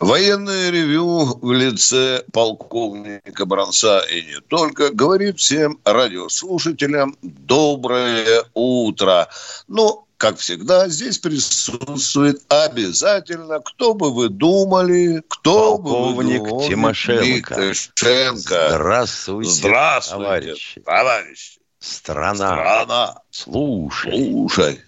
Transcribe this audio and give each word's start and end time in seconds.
Военное 0.00 0.70
ревю 0.70 1.38
в 1.42 1.52
лице 1.52 2.22
полковника 2.32 3.46
Бронца 3.46 3.98
и 4.00 4.22
не 4.22 4.40
только 4.40 4.90
говорит 4.90 5.40
всем 5.40 5.80
радиослушателям 5.84 7.16
доброе 7.22 8.44
утро. 8.54 9.28
Ну, 9.66 10.06
как 10.16 10.38
всегда, 10.38 10.88
здесь 10.88 11.18
присутствует 11.18 12.40
обязательно, 12.48 13.58
кто 13.60 13.94
бы 13.94 14.12
вы 14.12 14.28
думали, 14.28 15.22
кто 15.28 15.78
Полковник 15.78 16.42
бы 16.42 16.42
вы 16.42 16.48
думали. 16.48 16.68
Тимошенко. 16.68 17.54
Тимошенко. 17.54 18.68
Здравствуйте, 18.70 19.50
Здравствуйте, 19.50 20.24
товарищи. 20.24 20.80
товарищи. 20.80 21.58
Страна. 21.80 22.34
Страна. 22.34 23.14
Слушай. 23.30 24.12
Слушай. 24.30 24.80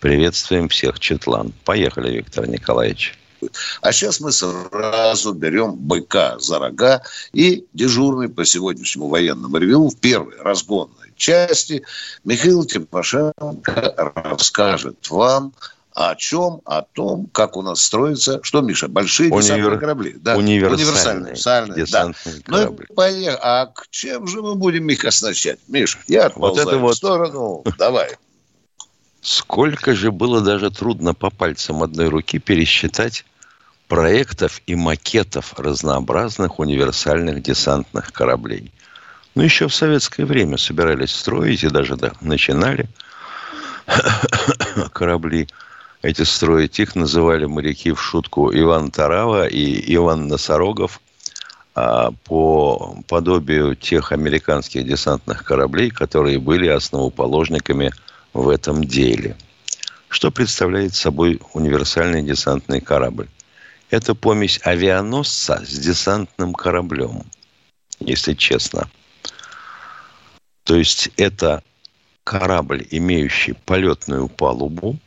Приветствуем 0.00 0.68
всех, 0.68 1.00
Четлан. 1.00 1.52
Поехали, 1.64 2.10
Виктор 2.10 2.46
Николаевич. 2.46 3.17
А 3.80 3.92
сейчас 3.92 4.20
мы 4.20 4.32
сразу 4.32 5.32
берем 5.32 5.74
быка 5.74 6.38
за 6.38 6.58
рога 6.58 7.02
и 7.32 7.64
дежурный 7.72 8.28
по 8.28 8.44
сегодняшнему 8.44 9.08
военному 9.08 9.56
ревю 9.58 9.88
в 9.88 9.96
первой 9.96 10.36
разгонной 10.40 11.12
части 11.16 11.82
Михаил 12.24 12.64
Тимошенко 12.64 14.12
расскажет 14.14 15.10
вам 15.10 15.52
о 15.94 16.14
чем, 16.14 16.60
о 16.64 16.82
том, 16.82 17.26
как 17.32 17.56
у 17.56 17.62
нас 17.62 17.82
строится, 17.82 18.38
что, 18.44 18.60
Миша, 18.60 18.86
большие 18.86 19.30
Универ- 19.30 19.42
десантные 19.42 19.78
корабли. 19.80 20.16
Да, 20.20 20.36
универсальные 20.36 21.32
универсальные, 21.32 21.86
да. 21.86 22.06
Ну, 22.06 22.14
корабли. 22.44 22.86
и 22.88 22.94
поехали. 22.94 23.38
А 23.42 23.66
к 23.66 23.88
чем 23.90 24.28
же 24.28 24.40
мы 24.40 24.54
будем 24.54 24.88
их 24.90 25.04
оснащать? 25.04 25.58
Миша, 25.66 25.98
я 26.06 26.26
отползаю 26.26 26.68
это 26.68 26.78
вот- 26.78 26.94
в 26.94 26.96
сторону. 26.96 27.64
Давай. 27.78 28.10
Сколько 29.28 29.94
же 29.94 30.10
было 30.10 30.40
даже 30.40 30.70
трудно 30.70 31.12
по 31.12 31.28
пальцам 31.28 31.82
одной 31.82 32.08
руки 32.08 32.38
пересчитать 32.38 33.26
проектов 33.86 34.62
и 34.66 34.74
макетов 34.74 35.52
разнообразных 35.58 36.58
универсальных 36.58 37.42
десантных 37.42 38.10
кораблей. 38.10 38.72
Ну, 39.34 39.42
еще 39.42 39.68
в 39.68 39.74
советское 39.74 40.24
время 40.24 40.56
собирались 40.56 41.10
строить 41.10 41.62
и 41.62 41.68
даже 41.68 41.96
да, 41.96 42.12
начинали 42.22 42.88
корабли 44.94 45.46
эти 46.00 46.22
строить. 46.22 46.80
Их 46.80 46.96
называли 46.96 47.44
моряки 47.44 47.92
в 47.92 48.00
шутку 48.00 48.50
Иван 48.50 48.90
Тарава 48.90 49.46
и 49.46 49.94
Иван 49.94 50.28
Носорогов 50.28 51.02
а, 51.74 52.12
по 52.24 52.96
подобию 53.06 53.76
тех 53.76 54.10
американских 54.10 54.86
десантных 54.86 55.44
кораблей, 55.44 55.90
которые 55.90 56.38
были 56.38 56.68
основоположниками 56.68 57.92
в 58.32 58.48
этом 58.48 58.84
деле. 58.84 59.36
Что 60.08 60.30
представляет 60.30 60.94
собой 60.94 61.40
универсальный 61.52 62.22
десантный 62.22 62.80
корабль? 62.80 63.28
Это 63.90 64.14
помесь 64.14 64.60
авианосца 64.64 65.64
с 65.64 65.78
десантным 65.78 66.52
кораблем, 66.54 67.24
если 68.00 68.34
честно. 68.34 68.90
То 70.64 70.76
есть 70.76 71.10
это 71.16 71.62
корабль, 72.24 72.86
имеющий 72.90 73.54
полетную 73.54 74.28
палубу 74.28 74.98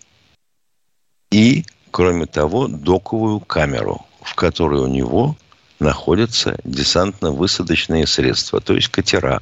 и, 1.29 1.65
кроме 1.91 2.25
того, 2.25 2.67
доковую 2.67 3.39
камеру, 3.39 4.05
в 4.21 4.33
которой 4.33 4.81
у 4.81 4.87
него 4.87 5.37
находятся 5.79 6.57
десантно-высадочные 6.63 8.07
средства, 8.07 8.59
то 8.59 8.73
есть 8.73 8.89
катера, 8.89 9.41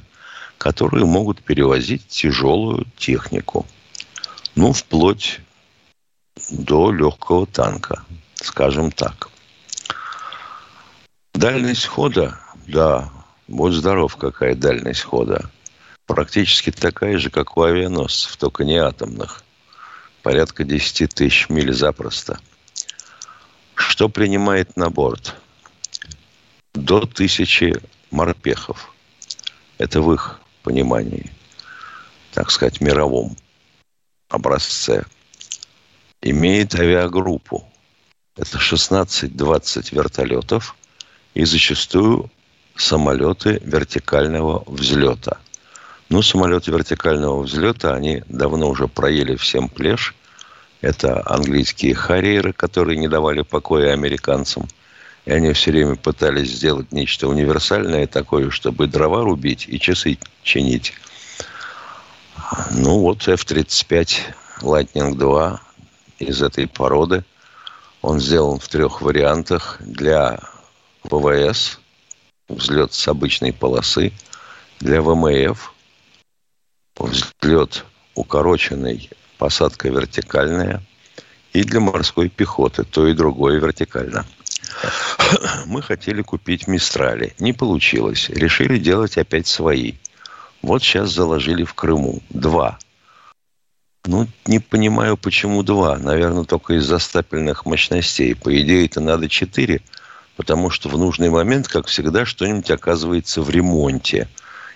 которые 0.60 1.06
могут 1.06 1.42
перевозить 1.42 2.06
тяжелую 2.08 2.86
технику. 2.98 3.66
Ну, 4.54 4.74
вплоть 4.74 5.40
до 6.50 6.92
легкого 6.92 7.46
танка, 7.46 8.04
скажем 8.34 8.92
так. 8.92 9.30
Дальность 11.32 11.86
хода, 11.86 12.38
да, 12.66 13.10
будь 13.48 13.72
здоров, 13.72 14.16
какая 14.16 14.54
дальность 14.54 15.00
хода. 15.00 15.50
Практически 16.04 16.70
такая 16.70 17.16
же, 17.16 17.30
как 17.30 17.56
у 17.56 17.62
авианосцев, 17.62 18.36
только 18.36 18.64
не 18.64 18.76
атомных. 18.76 19.42
Порядка 20.22 20.64
10 20.64 21.14
тысяч 21.14 21.48
миль 21.48 21.72
запросто. 21.72 22.38
Что 23.74 24.10
принимает 24.10 24.76
на 24.76 24.90
борт? 24.90 25.36
До 26.74 27.06
тысячи 27.06 27.80
морпехов. 28.10 28.94
Это 29.78 30.02
в 30.02 30.12
их 30.12 30.38
понимании, 30.62 31.30
так 32.32 32.50
сказать, 32.50 32.80
мировом 32.80 33.36
образце. 34.28 35.04
Имеет 36.22 36.74
авиагруппу. 36.74 37.66
Это 38.36 38.58
16-20 38.58 39.94
вертолетов 39.94 40.76
и 41.34 41.44
зачастую 41.44 42.30
самолеты 42.76 43.60
вертикального 43.62 44.62
взлета. 44.66 45.38
Ну, 46.08 46.22
самолеты 46.22 46.70
вертикального 46.72 47.42
взлета, 47.42 47.94
они 47.94 48.22
давно 48.28 48.68
уже 48.68 48.88
проели 48.88 49.36
всем 49.36 49.68
плешь. 49.68 50.14
Это 50.80 51.22
английские 51.26 51.94
харьеры, 51.94 52.52
которые 52.52 52.98
не 52.98 53.08
давали 53.08 53.42
покоя 53.42 53.92
американцам. 53.92 54.66
Они 55.30 55.52
все 55.52 55.70
время 55.70 55.94
пытались 55.94 56.50
сделать 56.50 56.90
нечто 56.90 57.28
универсальное 57.28 58.08
такое, 58.08 58.50
чтобы 58.50 58.88
дрова 58.88 59.22
рубить 59.22 59.64
и 59.68 59.78
часы 59.78 60.18
чинить. 60.42 60.92
Ну, 62.72 62.98
вот 62.98 63.28
F-35 63.28 64.10
Lightning 64.60 65.14
2 65.14 65.60
из 66.18 66.42
этой 66.42 66.66
породы. 66.66 67.24
Он 68.02 68.18
сделан 68.18 68.58
в 68.58 68.68
трех 68.68 69.02
вариантах 69.02 69.76
для 69.78 70.40
ВВС, 71.04 71.78
взлет 72.48 72.92
с 72.92 73.06
обычной 73.06 73.52
полосы, 73.52 74.12
для 74.80 75.00
ВМФ, 75.00 75.72
взлет 76.96 77.84
укороченный, 78.16 79.08
посадка 79.38 79.90
вертикальная, 79.90 80.82
и 81.52 81.62
для 81.62 81.78
морской 81.78 82.28
пехоты, 82.28 82.82
то 82.82 83.06
и 83.06 83.12
другое 83.12 83.60
вертикально. 83.60 84.26
Мы 85.66 85.82
хотели 85.82 86.22
купить 86.22 86.66
Мистрали. 86.66 87.34
Не 87.38 87.52
получилось. 87.52 88.28
Решили 88.30 88.78
делать 88.78 89.18
опять 89.18 89.46
свои. 89.46 89.94
Вот 90.62 90.82
сейчас 90.82 91.10
заложили 91.10 91.64
в 91.64 91.74
Крыму. 91.74 92.22
Два. 92.30 92.78
Ну, 94.06 94.26
не 94.46 94.58
понимаю, 94.58 95.16
почему 95.16 95.62
два. 95.62 95.98
Наверное, 95.98 96.44
только 96.44 96.74
из-за 96.74 96.98
стапельных 96.98 97.66
мощностей. 97.66 98.34
По 98.34 98.58
идее, 98.60 98.86
это 98.86 99.00
надо 99.00 99.28
четыре, 99.28 99.82
потому 100.36 100.70
что 100.70 100.88
в 100.88 100.98
нужный 100.98 101.30
момент, 101.30 101.68
как 101.68 101.86
всегда, 101.86 102.24
что-нибудь 102.24 102.70
оказывается 102.70 103.42
в 103.42 103.50
ремонте. 103.50 104.28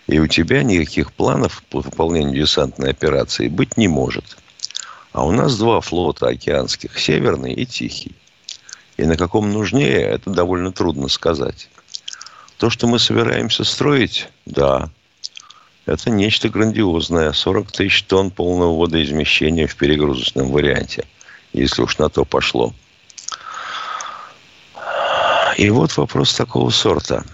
И 0.06 0.18
у 0.18 0.26
тебя 0.26 0.62
никаких 0.62 1.12
планов 1.12 1.62
по 1.70 1.80
выполнению 1.80 2.44
десантной 2.44 2.90
операции 2.90 3.48
быть 3.48 3.78
не 3.78 3.88
может. 3.88 4.36
А 5.12 5.24
у 5.24 5.30
нас 5.30 5.56
два 5.56 5.80
флота 5.80 6.28
океанских, 6.28 6.98
северный 6.98 7.54
и 7.54 7.64
тихий. 7.64 8.14
И 8.96 9.04
на 9.04 9.16
каком 9.16 9.52
нужнее, 9.52 10.02
это 10.02 10.30
довольно 10.30 10.72
трудно 10.72 11.08
сказать. 11.08 11.68
То, 12.58 12.70
что 12.70 12.86
мы 12.86 12.98
собираемся 12.98 13.64
строить, 13.64 14.28
да, 14.46 14.88
это 15.86 16.10
нечто 16.10 16.48
грандиозное. 16.48 17.32
40 17.32 17.72
тысяч 17.72 18.04
тонн 18.04 18.30
полного 18.30 18.78
водоизмещения 18.78 19.66
в 19.66 19.76
перегрузочном 19.76 20.50
варианте, 20.50 21.04
если 21.52 21.82
уж 21.82 21.98
на 21.98 22.08
то 22.08 22.24
пошло. 22.24 22.72
И 25.58 25.70
вот 25.70 25.96
вопрос 25.96 26.34
такого 26.34 26.70
сорта. 26.70 27.24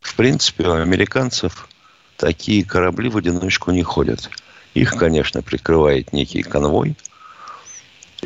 В 0.00 0.14
принципе, 0.14 0.68
у 0.68 0.72
американцев 0.72 1.68
такие 2.16 2.64
корабли 2.64 3.08
в 3.08 3.16
одиночку 3.16 3.70
не 3.70 3.82
ходят. 3.82 4.30
Их, 4.74 4.90
конечно, 4.96 5.42
прикрывает 5.42 6.12
некий 6.12 6.42
конвой, 6.42 6.96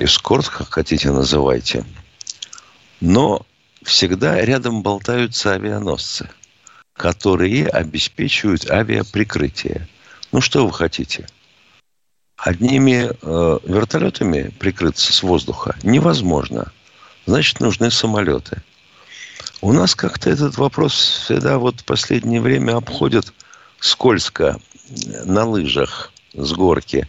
эскорт, 0.01 0.49
как 0.49 0.71
хотите 0.71 1.11
называйте. 1.11 1.85
Но 3.01 3.47
всегда 3.83 4.41
рядом 4.41 4.83
болтаются 4.83 5.53
авианосцы, 5.53 6.29
которые 6.95 7.69
обеспечивают 7.69 8.71
авиаприкрытие. 8.71 9.89
Ну, 10.33 10.41
что 10.41 10.67
вы 10.67 10.73
хотите? 10.73 11.27
Одними 12.37 13.11
э, 13.11 13.59
вертолетами 13.65 14.49
прикрыться 14.59 15.13
с 15.13 15.23
воздуха 15.23 15.77
невозможно. 15.83 16.73
Значит, 17.27 17.61
нужны 17.61 17.91
самолеты. 17.91 18.63
У 19.61 19.73
нас 19.73 19.95
как-то 19.95 20.31
этот 20.31 20.57
вопрос 20.57 20.95
всегда 20.95 21.59
вот 21.59 21.81
в 21.81 21.85
последнее 21.85 22.41
время 22.41 22.77
обходит 22.77 23.35
скользко 23.79 24.59
на 25.25 25.45
лыжах 25.45 26.13
с 26.33 26.53
горки. 26.53 27.09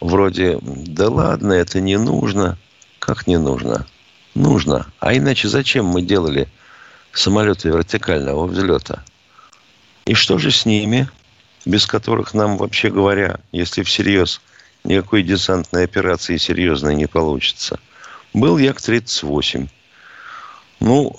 Вроде, 0.00 0.58
да 0.60 1.08
ладно, 1.08 1.52
это 1.52 1.80
не 1.80 1.96
нужно. 1.96 2.58
Как 2.98 3.26
не 3.26 3.38
нужно? 3.38 3.86
Нужно. 4.34 4.86
А 5.00 5.16
иначе 5.16 5.48
зачем 5.48 5.86
мы 5.86 6.02
делали 6.02 6.48
самолеты 7.12 7.68
вертикального 7.68 8.46
взлета? 8.46 9.02
И 10.04 10.14
что 10.14 10.38
же 10.38 10.50
с 10.50 10.66
ними, 10.66 11.08
без 11.64 11.86
которых 11.86 12.34
нам, 12.34 12.58
вообще 12.58 12.90
говоря, 12.90 13.40
если 13.52 13.82
всерьез 13.82 14.40
никакой 14.84 15.22
десантной 15.22 15.84
операции 15.84 16.36
серьезной 16.36 16.94
не 16.94 17.06
получится? 17.06 17.80
Был 18.34 18.58
Як-38. 18.58 19.68
Ну, 20.80 21.16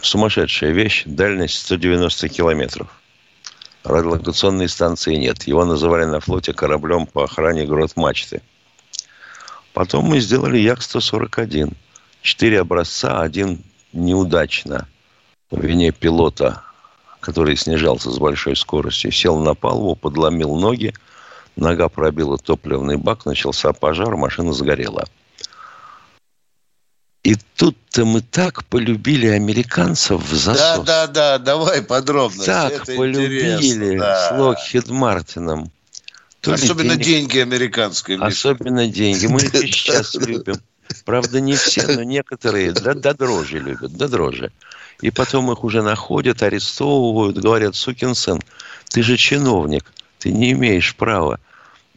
сумасшедшая 0.00 0.72
вещь. 0.72 1.04
Дальность 1.06 1.60
190 1.60 2.28
километров. 2.28 2.88
Радиолокационной 3.84 4.68
станции 4.68 5.16
нет. 5.16 5.42
Его 5.44 5.64
называли 5.64 6.04
на 6.04 6.20
флоте 6.20 6.52
кораблем 6.52 7.06
по 7.06 7.24
охране 7.24 7.66
грот 7.66 7.96
мачты. 7.96 8.40
Потом 9.72 10.04
мы 10.04 10.20
сделали 10.20 10.58
Як-141. 10.58 11.74
Четыре 12.20 12.60
образца, 12.60 13.20
один 13.20 13.62
неудачно 13.92 14.86
по 15.48 15.56
вине 15.56 15.90
пилота, 15.90 16.62
который 17.20 17.56
снижался 17.56 18.10
с 18.10 18.18
большой 18.18 18.54
скоростью, 18.54 19.10
сел 19.10 19.38
на 19.38 19.54
палубу, 19.54 19.96
подломил 19.96 20.54
ноги, 20.56 20.94
нога 21.56 21.88
пробила 21.88 22.38
топливный 22.38 22.96
бак, 22.96 23.26
начался 23.26 23.72
пожар, 23.72 24.16
машина 24.16 24.52
сгорела. 24.52 25.06
И 27.22 27.36
тут-то 27.56 28.04
мы 28.04 28.20
так 28.20 28.64
полюбили 28.64 29.28
американцев 29.28 30.22
в 30.22 30.34
засос. 30.34 30.84
Да, 30.84 31.06
да, 31.06 31.06
да, 31.06 31.38
давай 31.38 31.82
подробно. 31.82 32.44
Так 32.44 32.72
Это 32.72 32.96
полюбили 32.96 33.98
да. 33.98 34.28
с 34.28 34.38
Локхед 34.38 34.88
Мартином. 34.88 35.70
То 36.40 36.54
Особенно 36.54 36.96
денег... 36.96 37.30
деньги 37.30 37.38
американские. 37.38 38.18
Особенно 38.18 38.88
деньги. 38.88 39.26
Мы 39.26 39.40
их 39.52 39.52
сейчас 39.52 40.14
любим. 40.16 40.56
Правда, 41.04 41.40
не 41.40 41.54
все, 41.54 41.86
но 41.86 42.02
некоторые 42.02 42.72
до, 42.72 42.94
до 42.94 43.14
дрожи 43.14 43.60
любят, 43.60 43.96
до 43.96 44.08
дрожи. 44.08 44.50
И 45.00 45.10
потом 45.10 45.50
их 45.52 45.62
уже 45.62 45.82
находят, 45.82 46.42
арестовывают, 46.42 47.38
говорят, 47.38 47.76
сукин 47.76 48.14
сын, 48.16 48.40
ты 48.88 49.02
же 49.02 49.16
чиновник, 49.16 49.92
ты 50.18 50.32
не 50.32 50.52
имеешь 50.52 50.94
права 50.96 51.38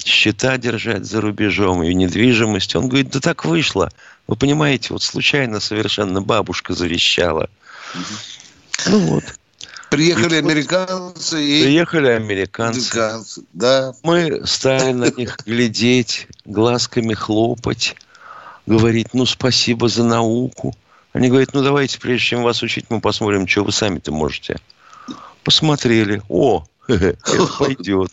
счета 0.03 0.57
держать 0.57 1.05
за 1.05 1.19
рубежом 1.19 1.83
и 1.83 1.93
недвижимость. 1.93 2.75
Он 2.75 2.87
говорит, 2.87 3.09
да 3.09 3.19
так 3.19 3.45
вышло. 3.45 3.91
Вы 4.27 4.35
понимаете, 4.35 4.93
вот 4.93 5.03
случайно 5.03 5.59
совершенно 5.59 6.21
бабушка 6.21 6.73
завещала. 6.73 7.49
Ну 8.87 8.99
вот. 8.99 9.23
Приехали 9.89 10.35
и 10.35 10.39
американцы 10.39 11.43
и... 11.43 11.63
Приехали 11.63 12.07
американцы. 12.07 12.91
американцы. 12.91 13.43
Да. 13.53 13.93
Мы 14.03 14.45
стали 14.45 14.91
на 14.91 15.11
них 15.11 15.37
глядеть, 15.45 16.27
глазками 16.43 17.13
хлопать, 17.13 17.95
говорить, 18.65 19.13
ну, 19.13 19.25
спасибо 19.25 19.87
за 19.87 20.03
науку. 20.03 20.75
Они 21.13 21.29
говорят, 21.29 21.53
ну, 21.53 21.63
давайте, 21.63 21.99
прежде 21.99 22.25
чем 22.25 22.43
вас 22.43 22.61
учить, 22.61 22.85
мы 22.89 22.99
посмотрим, 22.99 23.47
что 23.47 23.63
вы 23.63 23.71
сами-то 23.71 24.11
можете. 24.11 24.57
Посмотрели. 25.43 26.21
О, 26.27 26.65
это 26.87 27.47
пойдет. 27.57 28.11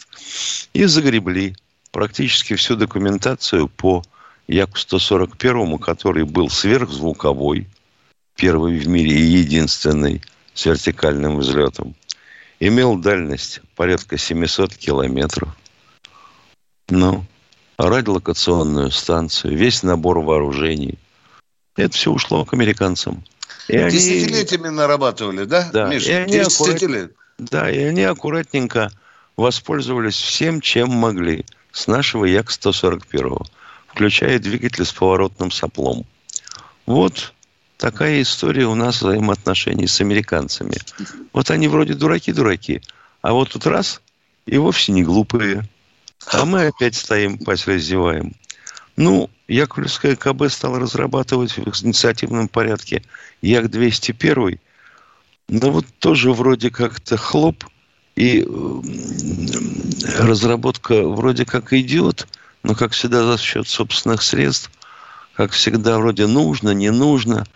И 0.74 0.84
загребли 0.84 1.56
практически 1.90 2.54
всю 2.54 2.76
документацию 2.76 3.68
по 3.68 4.04
Яку-141, 4.52 5.78
который 5.78 6.24
был 6.24 6.50
сверхзвуковой, 6.50 7.66
первый 8.36 8.78
в 8.78 8.86
мире 8.86 9.12
и 9.12 9.38
единственный 9.38 10.20
с 10.52 10.66
вертикальным 10.66 11.38
взлетом. 11.38 11.94
Имел 12.60 12.96
дальность 12.96 13.62
порядка 13.76 14.18
700 14.18 14.74
километров. 14.74 15.48
Ну, 16.90 17.24
радиолокационную 17.78 18.90
станцию, 18.90 19.56
весь 19.56 19.82
набор 19.82 20.20
вооружений. 20.20 20.98
Это 21.76 21.94
все 21.96 22.12
ушло 22.12 22.44
к 22.44 22.52
американцам. 22.52 23.24
И 23.68 23.78
Десятилетиями 23.78 24.66
они... 24.66 24.76
нарабатывали, 24.76 25.44
да, 25.44 25.70
да. 25.72 25.88
Миша? 25.88 26.10
И 26.10 26.12
они 26.12 26.38
аккурат... 26.38 27.10
Да, 27.38 27.70
и 27.70 27.78
они 27.78 28.02
аккуратненько 28.02 28.92
воспользовались 29.36 30.20
всем, 30.20 30.60
чем 30.60 30.90
могли 30.90 31.46
с 31.72 31.86
нашего 31.86 32.26
Як-141 32.26 33.46
включая 33.92 34.38
двигатель 34.38 34.84
с 34.84 34.92
поворотным 34.92 35.50
соплом. 35.50 36.06
Вот 36.86 37.34
такая 37.76 38.22
история 38.22 38.66
у 38.66 38.74
нас 38.74 39.02
взаимоотношений 39.02 39.86
с 39.86 40.00
американцами. 40.00 40.78
Вот 41.32 41.50
они 41.50 41.68
вроде 41.68 41.94
дураки-дураки, 41.94 42.80
а 43.20 43.32
вот 43.32 43.50
тут 43.50 43.66
раз 43.66 44.00
и 44.46 44.56
вовсе 44.56 44.92
не 44.92 45.02
глупые. 45.02 45.68
А 46.26 46.44
мы 46.44 46.66
опять 46.66 46.94
стоим, 46.94 47.38
пасть 47.38 47.66
раздеваем. 47.66 48.34
Ну, 48.96 49.30
Яковлевская 49.48 50.16
КБ 50.16 50.50
стала 50.50 50.78
разрабатывать 50.78 51.56
в 51.56 51.84
инициативном 51.84 52.48
порядке 52.48 53.02
Як-201. 53.42 54.58
Но 55.48 55.70
вот 55.70 55.86
тоже 55.98 56.32
вроде 56.32 56.70
как-то 56.70 57.16
хлоп, 57.16 57.64
и 58.14 58.46
разработка 60.18 61.02
вроде 61.02 61.44
как 61.44 61.74
идет– 61.74 62.26
но, 62.62 62.74
как 62.74 62.92
всегда, 62.92 63.24
за 63.24 63.38
счет 63.38 63.68
собственных 63.68 64.22
средств, 64.22 64.70
как 65.34 65.52
всегда, 65.52 65.98
вроде 65.98 66.26
нужно, 66.26 66.70
не 66.70 66.90
нужно. 66.90 67.46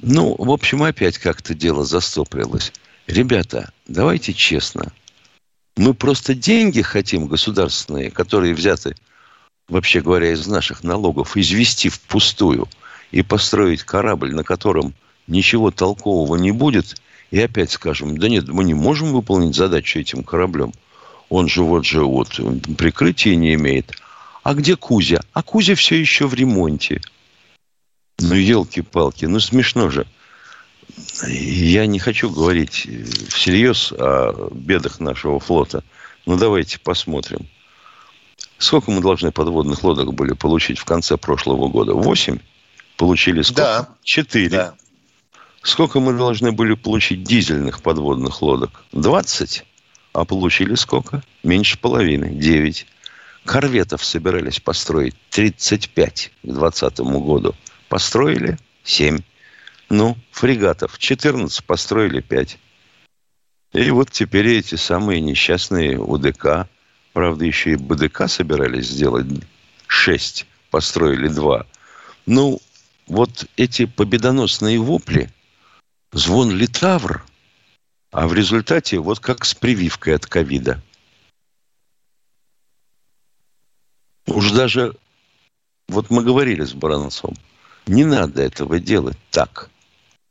Ну, 0.00 0.34
в 0.36 0.50
общем, 0.50 0.82
опять 0.82 1.18
как-то 1.18 1.54
дело 1.54 1.84
застопорилось. 1.84 2.72
Ребята, 3.06 3.72
давайте 3.86 4.32
честно. 4.32 4.92
Мы 5.76 5.94
просто 5.94 6.34
деньги 6.34 6.82
хотим 6.82 7.26
государственные, 7.26 8.10
которые 8.10 8.54
взяты, 8.54 8.96
вообще 9.68 10.00
говоря, 10.00 10.32
из 10.32 10.46
наших 10.46 10.84
налогов, 10.84 11.36
извести 11.36 11.88
впустую 11.88 12.68
и 13.10 13.22
построить 13.22 13.82
корабль, 13.82 14.34
на 14.34 14.44
котором 14.44 14.94
ничего 15.26 15.70
толкового 15.70 16.36
не 16.36 16.52
будет, 16.52 16.96
и 17.30 17.40
опять 17.40 17.70
скажем, 17.70 18.18
да 18.18 18.28
нет, 18.28 18.48
мы 18.48 18.64
не 18.64 18.74
можем 18.74 19.12
выполнить 19.12 19.56
задачу 19.56 19.98
этим 19.98 20.22
кораблем. 20.22 20.72
Он 21.28 21.48
же 21.48 21.62
вот 21.62 21.84
же 21.84 22.04
вот 22.04 22.38
прикрытия 22.76 23.34
не 23.34 23.54
имеет. 23.54 23.92
А 24.44 24.52
где 24.52 24.76
Кузя? 24.76 25.22
А 25.32 25.42
Кузя 25.42 25.74
все 25.74 25.98
еще 25.98 26.26
в 26.26 26.34
ремонте. 26.34 27.00
Ну, 28.18 28.34
елки-палки, 28.34 29.24
ну 29.24 29.40
смешно 29.40 29.88
же. 29.88 30.06
Я 31.26 31.86
не 31.86 31.98
хочу 31.98 32.28
говорить 32.30 32.86
всерьез 33.30 33.90
о 33.92 34.50
бедах 34.52 35.00
нашего 35.00 35.40
флота. 35.40 35.82
Но 36.26 36.36
давайте 36.36 36.78
посмотрим. 36.78 37.48
Сколько 38.58 38.90
мы 38.90 39.00
должны 39.00 39.32
подводных 39.32 39.82
лодок 39.82 40.12
были 40.12 40.34
получить 40.34 40.78
в 40.78 40.84
конце 40.84 41.16
прошлого 41.16 41.68
года? 41.68 41.94
Восемь? 41.94 42.38
Получили 42.98 43.40
сколько? 43.40 43.62
Да. 43.62 43.88
Четыре. 44.02 44.50
Да. 44.50 44.74
Сколько 45.62 46.00
мы 46.00 46.12
должны 46.12 46.52
были 46.52 46.74
получить 46.74 47.24
дизельных 47.24 47.80
подводных 47.80 48.42
лодок? 48.42 48.84
Двадцать. 48.92 49.64
А 50.12 50.26
получили 50.26 50.74
сколько? 50.74 51.22
Меньше 51.42 51.78
половины. 51.78 52.28
Девять. 52.28 52.86
Корветов 53.44 54.02
собирались 54.04 54.58
построить 54.58 55.14
35 55.30 56.32
к 56.42 56.46
2020 56.46 56.98
году. 57.00 57.54
Построили 57.88 58.58
7. 58.84 59.20
Ну, 59.90 60.16
фрегатов 60.30 60.98
14, 60.98 61.62
построили 61.64 62.20
5. 62.20 62.58
И 63.74 63.90
вот 63.90 64.10
теперь 64.10 64.48
эти 64.48 64.76
самые 64.76 65.20
несчастные 65.20 65.98
УДК, 65.98 66.68
правда, 67.12 67.44
еще 67.44 67.72
и 67.72 67.76
БДК 67.76 68.28
собирались 68.28 68.88
сделать 68.88 69.26
6, 69.88 70.46
построили 70.70 71.28
2. 71.28 71.66
Ну, 72.26 72.60
вот 73.06 73.46
эти 73.56 73.84
победоносные 73.84 74.78
вопли, 74.78 75.30
звон 76.12 76.50
литавр, 76.50 77.24
а 78.10 78.26
в 78.26 78.32
результате 78.32 78.98
вот 78.98 79.20
как 79.20 79.44
с 79.44 79.54
прививкой 79.54 80.14
от 80.14 80.24
ковида– 80.24 80.80
Уж 84.26 84.52
даже, 84.52 84.94
вот 85.88 86.10
мы 86.10 86.22
говорили 86.22 86.64
с 86.64 86.72
Баранцом, 86.72 87.34
не 87.86 88.04
надо 88.04 88.42
этого 88.42 88.78
делать 88.80 89.18
так. 89.30 89.70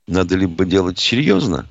Надо 0.08 0.36
либо 0.36 0.66
делать 0.66 1.00
серьезно, 1.00 1.68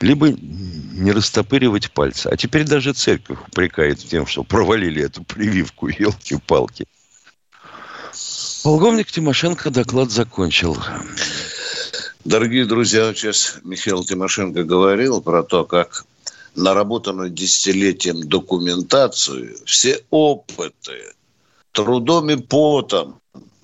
либо 0.00 0.28
не 0.30 1.12
растопыривать 1.12 1.92
пальцы. 1.92 2.26
А 2.26 2.36
теперь 2.36 2.64
даже 2.64 2.92
церковь 2.92 3.38
упрекает 3.46 4.00
в 4.00 4.08
тем, 4.08 4.26
что 4.26 4.42
провалили 4.42 5.02
эту 5.02 5.22
прививку, 5.22 5.88
елки-палки. 5.88 6.86
Полковник 8.62 9.10
Тимошенко 9.10 9.70
доклад 9.70 10.10
закончил. 10.10 10.76
Дорогие 12.24 12.64
друзья, 12.64 13.12
сейчас 13.14 13.58
Михаил 13.62 14.04
Тимошенко 14.04 14.64
говорил 14.64 15.20
про 15.20 15.42
то, 15.42 15.64
как 15.64 16.06
наработанную 16.54 17.30
десятилетием 17.30 18.26
документацию, 18.26 19.56
все 19.66 20.02
опыты, 20.10 21.12
трудом 21.74 22.30
и 22.30 22.36
потом 22.36 23.20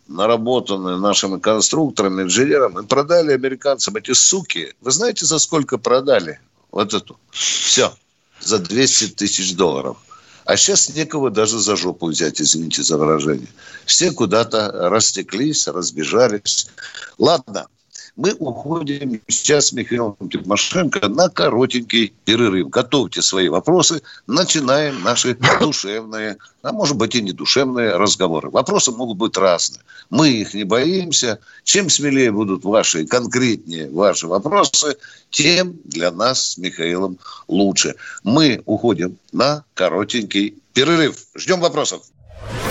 наработанные 0.09 0.99
нашими 0.99 1.39
конструкторами, 1.39 2.23
инженерами, 2.23 2.85
продали 2.85 3.33
американцам 3.33 3.97
эти 3.97 4.13
суки. 4.13 4.75
Вы 4.81 4.91
знаете, 4.91 5.25
за 5.25 5.39
сколько 5.39 5.79
продали 5.79 6.41
вот 6.73 6.93
эту? 6.93 7.19
Все. 7.31 7.93
За 8.41 8.59
200 8.59 9.15
тысяч 9.15 9.55
долларов. 9.55 9.97
А 10.45 10.57
сейчас 10.57 10.89
некого 10.89 11.31
даже 11.31 11.61
за 11.61 11.77
жопу 11.77 12.07
взять, 12.07 12.41
извините 12.41 12.83
за 12.83 12.97
выражение. 12.97 13.47
Все 13.87 14.11
куда-то 14.11 14.91
растеклись, 14.91 15.69
разбежались. 15.69 16.67
Ладно, 17.19 17.69
мы 18.17 18.35
уходим 18.39 19.21
сейчас 19.29 19.69
с 19.69 19.73
Михаилом 19.73 20.17
Тимошенко 20.31 21.09
на 21.09 21.29
коротенький 21.29 22.13
перерыв. 22.25 22.69
Готовьте 22.69 23.23
свои 23.23 23.49
вопросы. 23.49 24.03
Начинаем 24.27 25.03
наши 25.03 25.37
душевные, 25.61 26.37
а 26.63 26.73
может 26.73 26.97
быть 26.97 27.15
и 27.15 27.23
не 27.23 27.33
душевные 27.33 27.97
разговоры. 27.97 28.51
Вопросы 28.51 28.91
могут 28.93 29.19
быть 29.19 29.37
разные. 29.37 29.83
Мы 30.11 30.29
их 30.31 30.55
не 30.55 30.65
боимся. 30.65 31.39
Чем 31.65 31.89
смелее 31.89 32.33
будут 32.33 32.65
ваши, 32.65 33.07
конкретнее 33.07 33.91
ваши 33.91 34.27
вопросы, 34.27 34.97
тем 35.31 35.79
для 35.85 36.11
нас 36.11 36.53
с 36.53 36.59
Михаилом 36.59 37.19
лучше. 37.49 37.95
Мы 38.25 38.63
уходим 38.67 39.17
на 39.33 39.65
коротенький 39.75 40.57
перерыв. 40.73 41.17
Ждем 41.35 41.61
вопросов. 41.61 42.03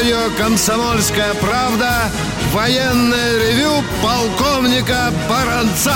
Радио 0.00 0.34
«Комсомольская 0.38 1.34
правда» 1.34 2.10
военное 2.52 3.38
ревю 3.38 3.84
полковника 4.02 5.12
Баранца. 5.28 5.94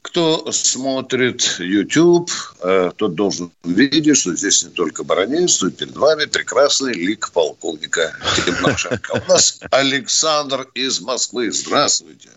Кто 0.00 0.52
смотрит 0.52 1.56
YouTube, 1.58 2.30
э, 2.62 2.92
тот 2.94 3.16
должен 3.16 3.50
видеть, 3.64 4.16
что 4.18 4.36
здесь 4.36 4.62
не 4.62 4.70
только 4.70 5.02
баронец, 5.02 5.60
но 5.60 5.68
и 5.68 5.72
перед 5.72 5.96
вами 5.96 6.26
прекрасный 6.26 6.92
лик 6.94 7.32
полковника 7.32 8.16
Тимошенко. 8.36 9.22
У 9.26 9.28
нас 9.28 9.58
Александр 9.72 10.68
из 10.74 11.00
Москвы. 11.00 11.50
Здравствуйте. 11.50 12.28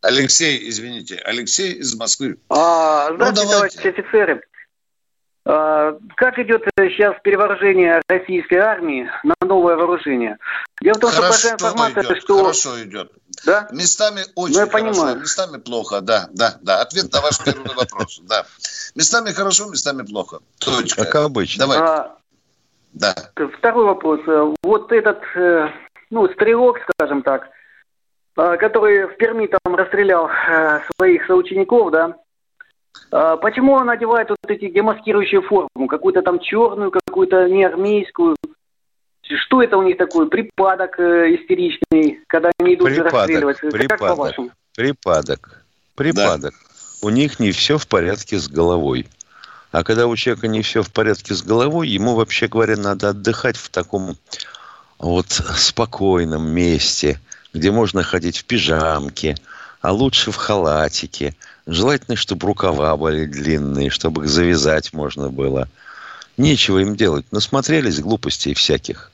Алексей, 0.00 0.66
извините, 0.66 1.20
Алексей 1.26 1.74
из 1.74 1.94
Москвы. 1.94 2.38
А, 2.48 3.12
здравствуйте, 3.12 3.44
Ну, 3.44 3.52
давайте. 3.52 3.76
товарищи 3.76 4.00
офицеры. 4.00 4.42
А, 5.50 5.96
Как 6.16 6.38
идет 6.38 6.62
сейчас 6.76 7.16
перевооружение 7.24 8.02
российской 8.06 8.56
армии 8.56 9.10
на 9.24 9.34
новое 9.40 9.76
вооружение? 9.76 10.36
Дело 10.82 10.98
в 10.98 11.00
том, 11.00 11.10
что 11.10 11.22
Хорошо 11.22 11.52
пошла 11.52 11.68
информация, 11.68 12.02
идет, 12.02 12.22
что... 12.22 12.38
хорошо 12.38 12.82
идет. 12.82 13.12
Да? 13.46 13.66
Местами 13.72 14.20
очень 14.34 14.54
Ну, 14.54 14.60
я 14.60 14.66
хорошо, 14.66 14.92
понимаю. 14.92 15.20
местами 15.20 15.58
плохо, 15.58 16.02
да, 16.02 16.28
да, 16.34 16.58
да. 16.60 16.82
Ответ 16.82 17.10
на 17.10 17.22
ваш 17.22 17.42
первый 17.42 17.74
вопрос, 17.74 18.20
да. 18.28 18.44
Местами 18.94 19.30
хорошо, 19.30 19.70
местами 19.70 20.02
плохо. 20.02 20.40
Точка. 20.58 21.06
Как 21.06 21.14
обычно. 21.14 21.64
Давай, 21.66 21.78
А, 21.78 22.16
да. 22.92 23.14
Второй 23.56 23.86
вопрос. 23.86 24.20
Э, 24.26 24.54
Вот 24.62 24.92
этот, 24.92 25.22
э, 25.34 25.68
ну, 26.10 26.28
стрелок, 26.28 26.76
скажем 26.92 27.22
так, 27.22 27.48
э, 28.36 28.56
который 28.58 29.06
в 29.06 29.16
Перми 29.16 29.46
там 29.46 29.76
расстрелял 29.76 30.28
э, 30.28 30.80
своих 30.96 31.26
соучеников, 31.26 31.90
да, 31.90 32.04
а 32.04 32.14
почему 33.10 33.72
он 33.72 33.90
одевает 33.90 34.30
вот 34.30 34.38
эти 34.48 34.68
демаскирующие 34.70 35.42
форму, 35.42 35.86
какую-то 35.88 36.22
там 36.22 36.38
черную, 36.40 36.90
какую-то 36.90 37.48
не 37.48 37.64
армейскую? 37.64 38.36
Что 39.22 39.62
это 39.62 39.76
у 39.76 39.82
них 39.82 39.98
такое? 39.98 40.26
Припадок 40.26 40.98
э, 40.98 41.34
истеричный, 41.34 42.20
когда 42.28 42.50
они 42.58 42.74
идут 42.74 42.88
Припадок, 42.88 43.12
расстреливать? 43.12 43.58
Как 43.58 43.70
припадок. 43.72 44.16
по-вашему? 44.16 44.50
Припадок. 44.74 45.64
Припадок. 45.94 46.54
У 47.02 47.10
них 47.10 47.38
не 47.38 47.52
все 47.52 47.76
в 47.76 47.86
порядке 47.86 48.38
с 48.38 48.48
головой. 48.48 49.06
А 49.70 49.84
когда 49.84 50.06
у 50.06 50.16
человека 50.16 50.48
не 50.48 50.62
все 50.62 50.82
в 50.82 50.90
порядке 50.90 51.34
с 51.34 51.42
головой, 51.42 51.88
ему, 51.88 52.14
вообще 52.14 52.48
говоря, 52.48 52.76
надо 52.76 53.10
отдыхать 53.10 53.56
в 53.56 53.68
таком 53.68 54.16
вот 54.98 55.26
спокойном 55.28 56.48
месте, 56.48 57.20
где 57.52 57.70
можно 57.70 58.02
ходить 58.02 58.38
в 58.38 58.44
пижамке, 58.44 59.36
а 59.80 59.92
лучше 59.92 60.30
в 60.30 60.36
халатике. 60.36 61.34
Желательно, 61.68 62.16
чтобы 62.16 62.46
рукава 62.46 62.96
были 62.96 63.26
длинные, 63.26 63.90
чтобы 63.90 64.24
их 64.24 64.30
завязать 64.30 64.94
можно 64.94 65.28
было. 65.28 65.68
Нечего 66.38 66.78
им 66.78 66.96
делать. 66.96 67.26
Насмотрелись 67.30 68.00
глупостей 68.00 68.54
всяких. 68.54 69.12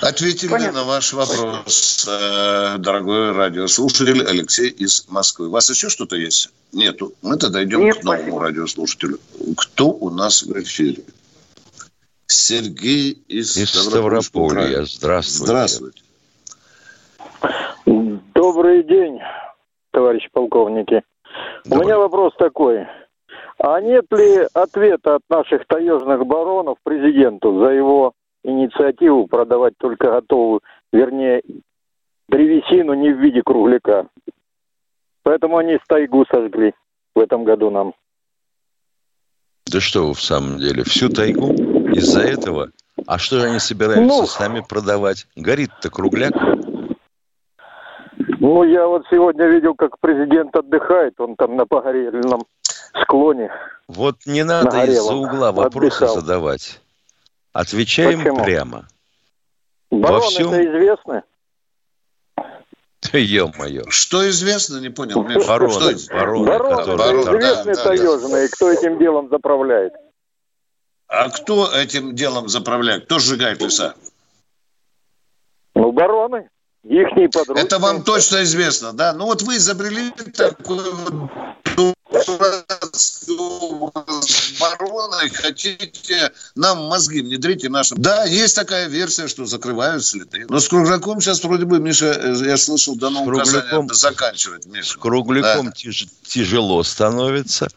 Ответили 0.00 0.50
Понятно. 0.50 0.80
на 0.80 0.84
ваш 0.84 1.12
вопрос, 1.12 2.04
э, 2.08 2.76
дорогой 2.78 3.30
радиослушатель 3.30 4.24
Алексей 4.24 4.70
из 4.70 5.06
Москвы. 5.08 5.46
У 5.46 5.50
вас 5.50 5.70
еще 5.70 5.88
что-то 5.88 6.16
есть? 6.16 6.50
Нету. 6.72 7.14
Мы 7.22 7.36
тогда 7.36 7.62
идем 7.62 7.84
Нет, 7.84 8.00
к 8.00 8.02
новому 8.02 8.22
спасибо. 8.22 8.42
радиослушателю. 8.42 9.20
Кто 9.56 9.90
у 9.90 10.10
нас 10.10 10.42
в 10.42 10.52
эфире? 10.60 11.04
Сергей 12.26 13.22
из, 13.28 13.56
Из 13.56 13.70
Ставрополья. 13.70 14.84
Здравствуйте. 14.84 15.44
Здравствуйте. 15.44 16.02
Добрый 18.34 18.82
день, 18.82 19.20
товарищи 19.94 20.28
полковники. 20.32 21.02
У 21.64 21.68
Добрый. 21.70 21.86
меня 21.86 21.98
вопрос 21.98 22.34
такой. 22.36 22.86
А 23.58 23.80
нет 23.80 24.04
ли 24.10 24.46
ответа 24.52 25.16
от 25.16 25.22
наших 25.30 25.66
таежных 25.66 26.26
баронов 26.26 26.76
президенту 26.82 27.60
за 27.60 27.70
его 27.70 28.12
инициативу 28.42 29.26
продавать 29.26 29.74
только 29.78 30.10
готовую, 30.10 30.60
вернее, 30.92 31.42
древесину 32.28 32.94
не 32.94 33.10
в 33.12 33.18
виде 33.18 33.42
кругляка? 33.42 34.08
Поэтому 35.22 35.56
они 35.56 35.78
тайгу 35.88 36.26
сожгли 36.30 36.74
в 37.14 37.20
этом 37.20 37.44
году 37.44 37.70
нам. 37.70 37.94
Да 39.66 39.80
что 39.80 40.08
вы 40.08 40.14
в 40.14 40.20
самом 40.20 40.58
деле, 40.58 40.84
всю 40.84 41.08
тайгу 41.08 41.52
из-за 41.94 42.20
этого? 42.20 42.70
А 43.06 43.18
что 43.18 43.38
же 43.40 43.46
они 43.46 43.58
собираются 43.58 44.02
Ну. 44.04 44.26
сами 44.26 44.62
продавать? 44.68 45.26
Горит-то 45.36 45.90
кругляк. 45.90 46.32
Ну, 48.44 48.62
я 48.62 48.86
вот 48.86 49.06
сегодня 49.08 49.46
видел, 49.46 49.74
как 49.74 49.98
президент 50.00 50.54
отдыхает, 50.54 51.18
он 51.18 51.34
там 51.34 51.56
на 51.56 51.64
погорельном 51.64 52.44
склоне. 53.02 53.50
Вот 53.88 54.16
не 54.26 54.44
надо 54.44 54.84
из-за 54.84 55.14
угла 55.14 55.50
вопросы 55.50 55.96
Отдыхал. 56.04 56.20
задавать. 56.20 56.78
Отвечаем 57.54 58.18
Почему? 58.18 58.44
прямо. 58.44 58.86
Бароны 59.90 60.26
всем- 60.26 60.52
это 60.52 60.62
известны. 60.62 61.22
Ё-моё. 63.14 63.84
Что 63.88 64.28
известно, 64.28 64.78
не 64.78 64.90
понял, 64.90 65.22
Миша. 65.22 65.40
Что 65.40 65.48
Бароны, 65.48 65.70
известно? 65.70 66.14
бароны, 66.14 66.46
Бароны 66.46 66.76
которые... 66.76 66.98
Барон, 66.98 67.20
это 67.20 67.30
да, 67.30 67.38
известные 67.38 67.74
да, 68.42 68.48
кто 68.52 68.70
этим 68.70 68.98
делом 68.98 69.30
заправляет. 69.30 69.94
А 71.08 71.30
кто 71.30 71.72
этим 71.72 72.14
делом 72.14 72.48
заправляет? 72.48 73.06
Кто 73.06 73.20
сжигает 73.20 73.62
леса? 73.62 73.94
Ну, 75.74 75.92
бароны. 75.92 76.50
Ихние 76.84 77.28
подручные. 77.28 77.64
Это 77.64 77.78
вам 77.78 78.02
точно 78.02 78.42
известно, 78.42 78.92
да? 78.92 79.12
Ну 79.12 79.24
вот 79.26 79.42
вы 79.42 79.56
изобрели 79.56 80.10
такой 80.36 80.92
вот 80.92 81.30
образ 82.14 83.24
и 85.24 85.28
хотите 85.30 86.32
нам 86.54 86.84
мозги 86.84 87.22
внедрить 87.22 87.64
и 87.64 87.68
нашим. 87.68 88.00
Да, 88.00 88.24
есть 88.24 88.54
такая 88.54 88.88
версия, 88.88 89.28
что 89.28 89.46
закрывают 89.46 90.04
следы. 90.04 90.46
Но 90.48 90.60
с 90.60 90.68
кругляком 90.68 91.20
сейчас 91.20 91.42
вроде 91.42 91.64
бы, 91.64 91.78
Миша, 91.80 92.06
э, 92.06 92.34
я 92.46 92.56
слышал, 92.56 92.96
дано 92.96 93.24
указание 93.24 93.88
заканчивать, 93.92 94.66
Миша. 94.66 94.90
С 94.92 94.96
кругляком 94.96 95.66
Да. 95.66 95.72
тяж- 95.72 96.08
тяжело 96.26 96.82
становится. 96.82 97.68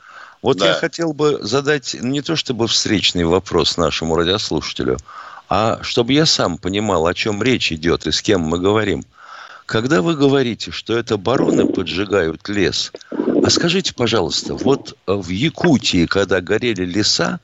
Вот 0.42 0.58
Да. 0.58 0.68
я 0.68 0.74
хотел 0.74 1.14
бы 1.14 1.40
задать 1.42 1.96
не 2.00 2.22
то 2.22 2.36
чтобы 2.36 2.68
встречный 2.68 3.24
вопрос 3.26 3.78
нашему 3.78 4.16
радиослушателю, 4.16 4.98
а 5.50 5.82
чтобы 5.82 6.14
я 6.14 6.26
сам 6.26 6.58
понимал, 6.58 7.08
о 7.08 7.14
чем 7.14 7.42
речь 7.42 7.72
идет 7.72 8.08
и 8.08 8.12
с 8.12 8.22
кем 8.22 8.42
мы 8.42 8.60
говорим. 8.60 9.04
Когда 9.66 10.02
вы 10.02 10.16
говорите, 10.16 10.72
что 10.72 10.98
это 10.98 11.18
бароны 11.18 11.68
поджигают 11.68 12.48
лес, 12.48 12.92
а 13.12 13.50
скажите, 13.50 13.94
пожалуйста, 13.94 14.56
вот 14.56 14.98
э, 15.08 15.14
в 15.14 15.30
Якутии, 15.30 16.06
когда 16.06 16.40
горели 16.40 16.86
леса, 16.86 17.42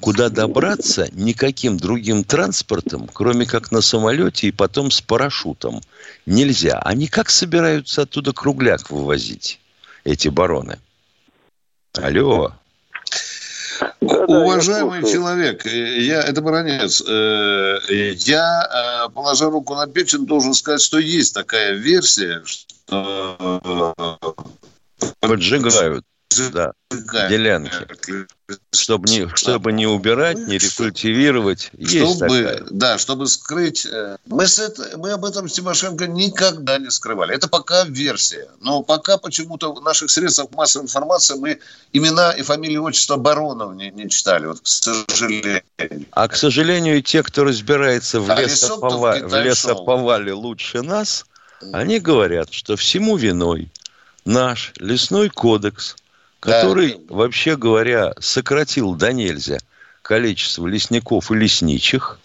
куда 0.00 0.30
добраться 0.30 1.08
никаким 1.12 1.76
другим 1.76 2.24
транспортом, 2.24 3.08
кроме 3.12 3.44
как 3.44 3.70
на 3.70 3.82
самолете 3.82 4.48
и 4.48 4.52
потом 4.52 4.90
с 4.90 5.00
парашютом, 5.00 5.80
нельзя. 6.24 6.78
Они 6.78 7.06
как 7.06 7.28
собираются 7.28 8.02
оттуда 8.02 8.32
кругляк 8.32 8.90
вывозить, 8.90 9.60
эти 10.04 10.28
бароны? 10.28 10.78
Алло. 11.94 12.54
Уважаемый 14.00 15.02
я 15.02 15.12
человек, 15.12 15.66
э, 15.66 16.00
я, 16.00 16.22
это 16.22 16.40
баронец, 16.42 17.02
э, 17.06 17.78
я, 18.16 19.06
э, 19.06 19.10
положа 19.12 19.50
руку 19.50 19.74
на 19.74 19.86
печень, 19.86 20.26
должен 20.26 20.54
сказать, 20.54 20.80
что 20.80 20.98
есть 20.98 21.34
такая 21.34 21.74
версия, 21.74 22.42
что 22.44 23.98
Поджигают 25.20 26.04
да, 26.52 26.72
делянки. 27.28 27.86
Чтобы 28.72 29.08
не, 29.08 29.28
чтобы 29.34 29.72
не 29.72 29.86
убирать, 29.86 30.38
не 30.38 30.58
рекультивировать. 30.58 31.70
Есть 31.76 32.16
чтобы, 32.16 32.42
такая. 32.42 32.66
Да, 32.70 32.98
чтобы 32.98 33.26
скрыть. 33.26 33.86
Э, 33.86 34.16
мы, 34.26 34.46
с 34.46 34.58
это, 34.58 34.96
мы 34.96 35.10
об 35.10 35.24
этом 35.24 35.48
с 35.48 35.52
Тимошенко 35.52 36.06
никогда 36.06 36.78
не 36.78 36.90
скрывали. 36.90 37.34
Это 37.34 37.48
пока 37.48 37.84
версия. 37.84 38.48
Но 38.60 38.82
пока 38.82 39.18
почему-то 39.18 39.72
в 39.72 39.82
наших 39.82 40.10
средствах 40.10 40.50
массовой 40.52 40.84
информации 40.84 41.34
мы 41.36 41.58
имена 41.92 42.32
и 42.32 42.42
фамилии, 42.42 42.78
отчества 42.78 43.16
баронов 43.16 43.74
не, 43.74 43.90
не 43.90 44.08
читали. 44.08 44.46
Вот, 44.46 44.60
к 44.60 44.66
сожалению. 44.66 45.62
А, 46.12 46.28
к 46.28 46.36
сожалению, 46.36 47.02
те, 47.02 47.22
кто 47.22 47.44
разбирается 47.44 48.20
в, 48.20 48.30
а 48.30 48.40
лесоповале, 48.40 49.26
в 49.26 49.34
лесоповале 49.34 50.32
лучше 50.32 50.82
нас, 50.82 51.26
они 51.72 52.00
говорят, 52.00 52.52
что 52.52 52.76
всему 52.76 53.16
виной 53.16 53.70
наш 54.24 54.72
лесной 54.78 55.28
кодекс– 55.28 55.96
который, 56.40 56.94
да. 56.94 57.14
вообще 57.14 57.56
говоря, 57.56 58.14
сократил 58.20 58.94
до 58.94 59.12
нельзя 59.12 59.58
количество 60.02 60.66
лесников 60.66 61.30
и 61.30 61.34
лесничих. 61.34 62.18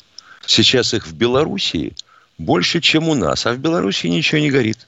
Сейчас 0.45 0.93
их 0.93 1.07
в 1.07 1.13
Белоруссии 1.13 1.95
больше, 2.37 2.81
чем 2.81 3.09
у 3.09 3.15
нас. 3.15 3.45
А 3.45 3.53
в 3.53 3.57
Белоруссии 3.57 4.07
ничего 4.07 4.39
не 4.39 4.51
горит. 4.51 4.87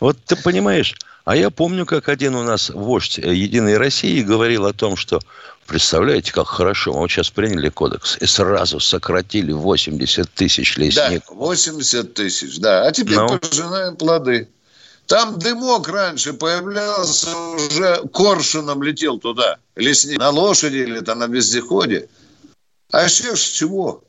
Вот 0.00 0.18
ты 0.24 0.36
понимаешь, 0.36 0.94
а 1.24 1.36
я 1.36 1.50
помню, 1.50 1.86
как 1.86 2.08
один 2.08 2.34
у 2.34 2.42
нас 2.42 2.70
вождь 2.70 3.18
Единой 3.18 3.78
России 3.78 4.22
говорил 4.22 4.66
о 4.66 4.72
том, 4.72 4.96
что 4.96 5.20
представляете, 5.66 6.32
как 6.32 6.46
хорошо, 6.46 6.92
мы 6.92 7.00
вот 7.00 7.10
сейчас 7.10 7.30
приняли 7.30 7.70
кодекс 7.70 8.18
и 8.20 8.26
сразу 8.26 8.80
сократили 8.80 9.52
80 9.52 10.30
тысяч 10.30 10.76
лесников. 10.76 11.28
Да, 11.28 11.34
80 11.34 12.14
тысяч, 12.14 12.58
да. 12.58 12.86
А 12.86 12.92
теперь 12.92 13.16
ну. 13.16 13.38
пожинаем 13.38 13.96
плоды. 13.96 14.48
Там 15.06 15.38
дымок 15.38 15.88
раньше 15.88 16.32
появлялся, 16.32 17.36
уже 17.36 18.02
коршуном 18.12 18.82
летел 18.82 19.18
туда, 19.18 19.58
лесник, 19.76 20.18
на 20.18 20.30
лошади 20.30 20.78
или 20.78 21.00
там 21.00 21.18
на 21.18 21.26
вездеходе. 21.26 22.08
А 22.90 23.08
сейчас 23.08 23.40
чего? 23.40 24.02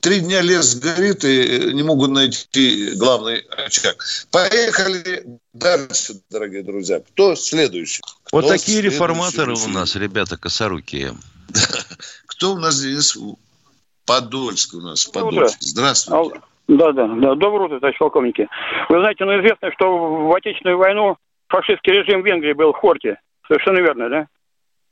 Три 0.00 0.20
дня 0.20 0.42
лес 0.42 0.74
горит 0.74 1.24
и 1.24 1.72
не 1.72 1.82
могут 1.82 2.10
найти 2.10 2.92
главный 2.94 3.38
очаг. 3.38 4.04
Поехали 4.30 5.38
дальше, 5.54 6.20
дорогие 6.30 6.62
друзья. 6.62 7.00
Кто 7.00 7.34
следующий? 7.34 8.02
Кто 8.24 8.36
вот 8.36 8.48
такие 8.48 8.82
реформаторы 8.82 9.54
у 9.56 9.68
нас, 9.68 9.96
ребята 9.96 10.36
косорукие. 10.36 11.16
Кто 12.26 12.52
у 12.52 12.58
нас 12.58 12.74
здесь? 12.74 13.16
Подольск 14.04 14.74
у 14.74 14.80
нас. 14.80 15.06
Подольск. 15.06 15.56
Здравствуйте. 15.60 16.40
Да, 16.68 16.92
да, 16.92 17.06
да. 17.06 17.34
Доброе 17.34 17.66
утро, 17.66 17.78
товарищ 17.78 17.98
полковники. 17.98 18.48
Вы 18.88 18.98
знаете, 18.98 19.24
ну 19.24 19.38
известно, 19.38 19.70
что 19.72 19.96
в 19.96 20.34
Отечественную 20.34 20.78
войну 20.78 21.16
фашистский 21.48 21.92
режим 21.92 22.22
в 22.22 22.26
Венгрии 22.26 22.52
был 22.52 22.72
в 22.72 22.76
Хорте. 22.76 23.18
Совершенно 23.46 23.80
верно, 23.80 24.08
да? 24.08 24.26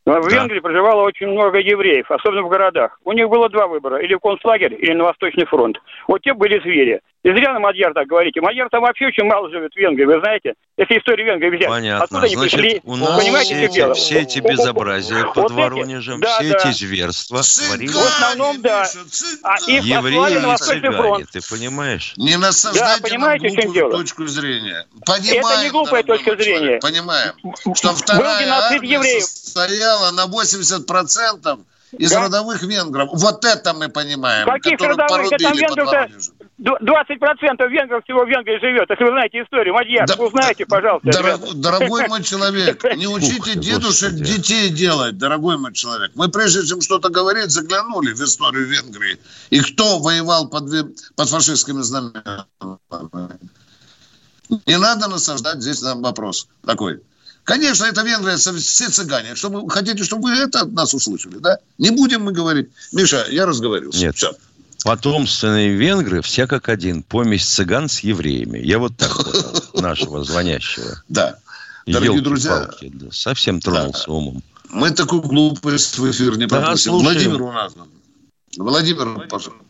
Но 0.05 0.21
в 0.21 0.29
да. 0.29 0.37
Венгрии 0.37 0.61
проживало 0.61 1.03
очень 1.03 1.29
много 1.29 1.59
евреев, 1.59 2.11
особенно 2.11 2.43
в 2.43 2.49
городах. 2.49 2.99
У 3.05 3.13
них 3.13 3.29
было 3.29 3.49
два 3.49 3.69
выбора, 3.69 3.99
или 3.99 4.15
в 4.15 4.19
концлагерь, 4.19 4.75
или 4.75 4.93
на 4.93 5.05
Восточный 5.05 5.47
фронт. 5.47 5.79
Вот 6.09 6.21
те 6.23 6.35
были 6.35 6.61
звери. 6.61 7.01
И 7.25 7.31
зря 7.31 7.53
на 7.53 7.61
Мадьяр 7.61 7.95
так 7.95 8.09
говорите. 8.09 8.41
Мадьяр 8.41 8.69
там 8.69 8.83
вообще 8.83 9.07
очень 9.07 9.23
мало 9.25 9.49
живет 9.49 9.73
в 9.73 9.77
Венгрии, 9.77 10.05
вы 10.07 10.19
знаете. 10.19 10.55
Если 10.77 10.99
историю 10.99 11.27
Венгрии 11.29 11.57
взять. 11.57 11.69
Понятно. 11.69 12.05
Откуда 12.05 12.23
они 12.27 12.35
Значит, 12.35 12.61
пришли? 12.61 12.81
у 12.83 12.97
нас 12.97 13.23
Понимаете, 13.23 13.55
все, 13.55 13.65
эти, 13.65 13.75
дело? 13.75 13.95
все 13.95 14.21
эти 14.23 14.39
безобразия 14.41 15.25
под 15.27 15.37
вот 15.37 15.51
Воронежем, 15.53 16.21
да, 16.21 16.41
все 16.41 16.51
да. 16.51 16.59
эти 16.59 16.77
зверства 16.77 17.43
цыгане 17.43 17.87
В 17.87 17.97
основном, 17.97 18.61
да. 18.61 18.89
А 19.45 19.55
их 19.71 19.85
Евреи 19.85 20.39
на 20.41 20.49
Восточный 20.49 20.91
фронт. 20.91 21.31
ты 21.31 21.41
понимаешь? 21.49 22.15
Не 22.17 22.37
насаждайте 22.37 23.03
да, 23.03 23.09
понимаете, 23.09 23.49
на 23.51 23.63
глупую 23.63 23.91
точку 23.93 24.27
зрения. 24.27 24.87
Понимаем, 25.07 25.47
Это 25.47 25.63
не 25.63 25.71
глупая 25.71 26.03
точка 26.03 26.37
зрения. 26.37 26.79
Понимаем, 26.81 27.35
что 27.77 27.95
вторая 27.95 28.51
армия 28.51 28.95
евреев. 28.95 29.23
состояла 29.23 30.11
на 30.11 30.27
80% 30.27 31.61
из 31.99 32.11
да? 32.11 32.23
родовых 32.23 32.63
венгров. 32.63 33.11
Вот 33.13 33.45
это 33.45 33.75
мы 33.75 33.89
понимаем. 33.89 34.47
Каких 34.47 34.81
родовых? 34.81 35.31
Да 35.31 35.37
там 35.39 35.53
венгров-то 35.57 36.09
20% 36.63 37.69
венгров 37.69 38.05
всего 38.05 38.25
в 38.25 38.29
Венгрии 38.29 38.59
живет. 38.61 38.89
Если 38.89 39.05
вы 39.05 39.11
знаете 39.11 39.43
историю, 39.43 39.75
Мадьяр, 39.75 40.07
да, 40.07 40.15
узнаете, 40.15 40.65
пожалуйста. 40.65 41.11
Дор- 41.11 41.55
дорогой 41.55 42.09
мой 42.09 42.23
человек, 42.23 42.85
не 42.97 43.07
учите 43.09 43.59
дедушек 43.59 44.13
детей 44.13 44.71
делать, 44.71 45.19
дорогой 45.19 45.59
мой 45.59 45.73
человек. 45.73 46.13
Мы 46.15 46.29
прежде 46.29 46.65
чем 46.67 46.81
что-то 46.81 47.09
говорить, 47.09 47.51
заглянули 47.51 48.13
в 48.13 48.21
историю 48.21 48.67
Венгрии. 48.67 49.19
И 49.51 49.61
кто 49.61 49.99
воевал 49.99 50.49
под, 50.49 50.65
под 51.17 51.29
фашистскими 51.29 51.83
знаменами. 51.83 52.45
Не 54.67 54.79
надо 54.79 55.09
насаждать 55.09 55.63
здесь 55.63 55.83
нам 55.83 56.03
вопрос 56.03 56.49
такой. 56.65 57.01
Конечно, 57.45 57.87
это 57.87 58.03
Венгрия, 58.03 58.37
все 58.37 58.89
цыгане. 58.89 59.35
Что 59.35 59.49
вы 59.49 59.69
хотите, 59.69 60.05
чтобы 60.05 60.29
вы 60.29 60.37
это 60.37 60.61
от 60.61 60.73
нас 60.73 60.95
услышали, 60.95 61.39
да? 61.39 61.59
Не 61.79 61.91
будем 61.91 62.23
мы 62.23 62.33
говорить. 62.33 62.71
Миша, 62.93 63.27
я 63.31 63.47
разговаривался. 63.47 63.99
Нет. 63.99 64.17
Все. 64.17 64.33
Потомственные 64.85 65.71
венгры 65.71 66.23
все 66.23 66.47
как 66.47 66.69
один. 66.69 67.03
Помесь 67.03 67.47
цыган 67.47 67.89
с 67.89 68.01
евреями. 68.01 68.59
Я 68.59 68.79
вот 68.79 68.97
так 68.97 69.17
вот 69.17 69.75
нашего 69.81 70.25
звонящего. 70.25 71.03
Да. 71.09 71.37
Дорогие 71.87 72.21
друзья. 72.21 72.69
Совсем 73.11 73.61
тронулся 73.61 74.11
умом. 74.11 74.43
Мы 74.71 74.91
такую 74.91 75.23
глупость 75.23 75.99
в 75.99 76.11
эфир 76.11 76.39
не 76.39 76.47
пропустим. 76.47 76.93
Владимир 76.93 77.43
у 77.43 77.53
нас. 77.53 77.75
Владимир, 78.57 79.27
пожалуйста. 79.29 79.63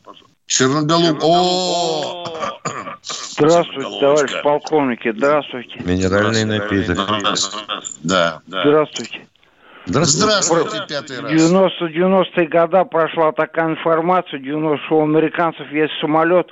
Черноголуб. 0.47 1.19
О! 1.23 2.61
Здравствуйте, 3.03 4.01
товарищ 4.01 4.43
полковники, 4.43 5.13
здравствуйте. 5.17 5.81
Минеральный 5.81 6.45
напиток. 6.45 6.99
Да, 8.03 8.43
да. 8.47 8.63
Здравствуйте. 8.63 9.27
Здравствуйте, 9.85 10.43
Здравствуйте 10.43 10.87
пятый 10.89 11.21
раз. 11.21 11.33
90 11.33 11.87
90-е 11.87 12.49
года 12.49 12.85
прошла 12.85 13.33
такая 13.33 13.71
информация, 13.71 14.39
90 14.39 14.95
у 14.95 15.03
американцев 15.03 15.71
есть 15.73 15.93
самолет 16.01 16.49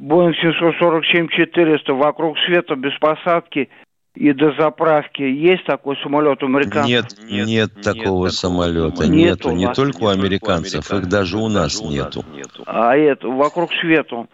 Boeing 0.00 0.32
747-400 0.42 1.92
вокруг 1.92 2.38
света 2.46 2.74
без 2.74 2.98
посадки 2.98 3.68
и 4.14 4.32
до 4.32 4.52
заправки. 4.58 5.22
Есть 5.22 5.64
такой 5.66 5.96
самолет 6.02 6.42
у 6.42 6.46
американцев? 6.46 6.88
Нет, 6.88 7.06
нет, 7.28 7.46
нет 7.46 7.82
такого 7.82 8.26
нет 8.26 8.34
самолета. 8.34 9.06
Нету, 9.06 9.50
нету 9.50 9.52
не 9.52 9.72
только 9.72 10.04
у 10.04 10.08
американцев, 10.08 10.90
их 10.90 11.06
даже 11.08 11.36
у 11.36 11.48
нас 11.48 11.80
нету. 11.82 12.24
А 12.66 12.96
это, 12.96 13.28
вокруг 13.28 13.70
света. 13.74 14.26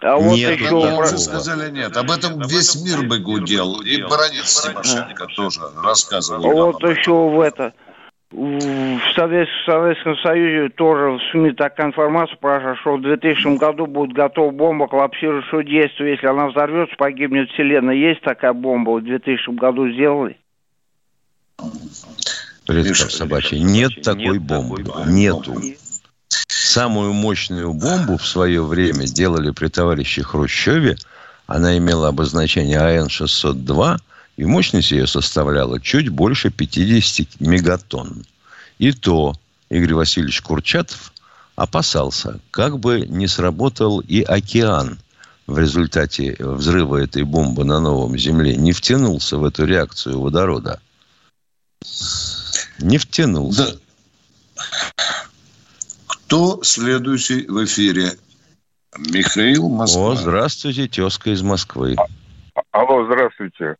А 0.00 0.16
вот 0.16 0.34
нет, 0.34 0.58
еще... 0.58 0.74
Нет, 0.74 0.96
про... 0.96 1.06
сказали 1.06 1.70
нет. 1.70 1.94
Об 1.96 2.10
этом 2.10 2.40
весь 2.40 2.82
мир 2.82 3.06
бы 3.06 3.18
гудел. 3.18 3.80
И 3.82 4.00
баронец 4.02 4.62
Тимошенко 4.62 5.26
тоже 5.36 5.60
рассказывал. 5.84 6.50
Вот 6.50 6.82
еще 6.82 7.12
в 7.12 7.40
это... 7.40 7.74
В 8.32 9.00
Советском 9.14 10.16
Союзе 10.16 10.70
тоже 10.70 11.10
в 11.10 11.20
СМИ 11.30 11.52
такая 11.52 11.88
информация 11.88 12.36
прошла, 12.36 12.76
что 12.76 12.96
в 12.96 13.02
2000 13.02 13.58
году 13.58 13.86
будет 13.86 14.14
готова 14.14 14.50
бомба 14.50 14.88
коллапсирующего 14.88 15.62
действия. 15.62 16.12
Если 16.12 16.26
она 16.26 16.48
взорвется, 16.48 16.96
погибнет 16.96 17.50
Вселенная. 17.50 17.94
Есть 17.94 18.22
такая 18.22 18.54
бомба 18.54 18.92
в 18.92 19.04
2000 19.04 19.50
году 19.50 19.90
сделали? 19.90 20.38
Представь, 22.66 23.12
собачий. 23.12 23.60
Нет 23.60 24.00
такой 24.02 24.38
бомбы. 24.38 24.82
Нету. 25.06 25.54
Самую 26.48 27.12
мощную 27.12 27.74
бомбу 27.74 28.16
в 28.16 28.26
свое 28.26 28.64
время 28.64 29.04
делали 29.06 29.50
при 29.50 29.68
товарище 29.68 30.22
Хрущеве. 30.22 30.96
Она 31.46 31.76
имела 31.76 32.08
обозначение 32.08 32.78
АН-602, 32.78 33.98
и 34.36 34.44
мощность 34.44 34.90
ее 34.90 35.06
составляла 35.06 35.80
чуть 35.80 36.08
больше 36.08 36.50
50 36.50 37.40
мегатонн. 37.40 38.24
И 38.78 38.92
то 38.92 39.34
Игорь 39.68 39.94
Васильевич 39.94 40.40
Курчатов 40.42 41.12
опасался, 41.56 42.40
как 42.50 42.78
бы 42.78 43.00
не 43.00 43.26
сработал 43.26 44.00
и 44.00 44.22
океан 44.22 44.98
в 45.46 45.58
результате 45.58 46.36
взрыва 46.38 46.96
этой 46.96 47.24
бомбы 47.24 47.64
на 47.64 47.80
новом 47.80 48.16
Земле, 48.16 48.56
не 48.56 48.72
втянулся 48.72 49.36
в 49.36 49.44
эту 49.44 49.64
реакцию 49.66 50.20
водорода. 50.20 50.80
Не 52.78 52.98
втянулся. 52.98 53.78
Да. 54.56 54.64
Кто 56.06 56.62
следующий 56.62 57.46
в 57.46 57.64
эфире? 57.64 58.12
Михаил 58.98 59.68
Москва. 59.68 60.12
О, 60.12 60.16
здравствуйте, 60.16 60.86
тезка 60.86 61.30
из 61.30 61.42
Москвы. 61.42 61.96
А, 61.96 62.80
алло, 62.80 63.04
здравствуйте. 63.06 63.76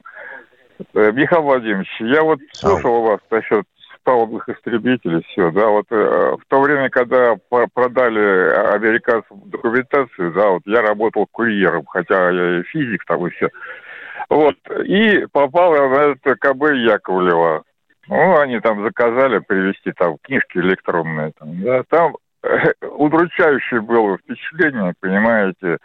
Э, 0.95 1.13
Михаил 1.13 1.43
Владимирович, 1.43 1.89
я 2.01 2.23
вот 2.23 2.39
слушал 2.53 2.95
у 2.95 3.03
вас 3.03 3.21
насчет 3.31 3.65
палубных 4.05 4.49
истребителей, 4.49 5.23
все, 5.29 5.51
да, 5.51 5.69
вот 5.69 5.87
э, 5.91 5.95
в 5.95 6.43
то 6.49 6.61
время, 6.61 6.91
когда 6.91 7.37
продали 7.49 8.75
американцам 8.75 9.43
документацию, 9.47 10.33
да, 10.33 10.51
вот 10.51 10.63
я 10.67 10.83
работал 10.83 11.27
курьером, 11.31 11.85
хотя 11.87 12.31
я 12.31 12.61
и 12.61 12.63
физик 12.65 13.05
там 13.07 13.27
и 13.27 13.31
все, 13.31 13.49
вот, 14.29 14.57
и 14.85 15.27
попал 15.33 15.75
я 15.75 15.89
на 15.89 16.13
это 16.13 16.37
КБ 16.37 16.75
Яковлева. 16.75 17.63
Ну, 18.09 18.39
они 18.39 18.59
там 18.61 18.83
заказали 18.83 19.39
привезти 19.39 19.93
там 19.93 20.17
книжки 20.23 20.59
электронные, 20.59 21.33
там, 21.39 21.63
да, 21.63 21.83
там 21.89 22.17
удручающее 22.99 23.81
было 23.81 24.19
впечатление, 24.19 24.95
понимаете. 25.01 25.79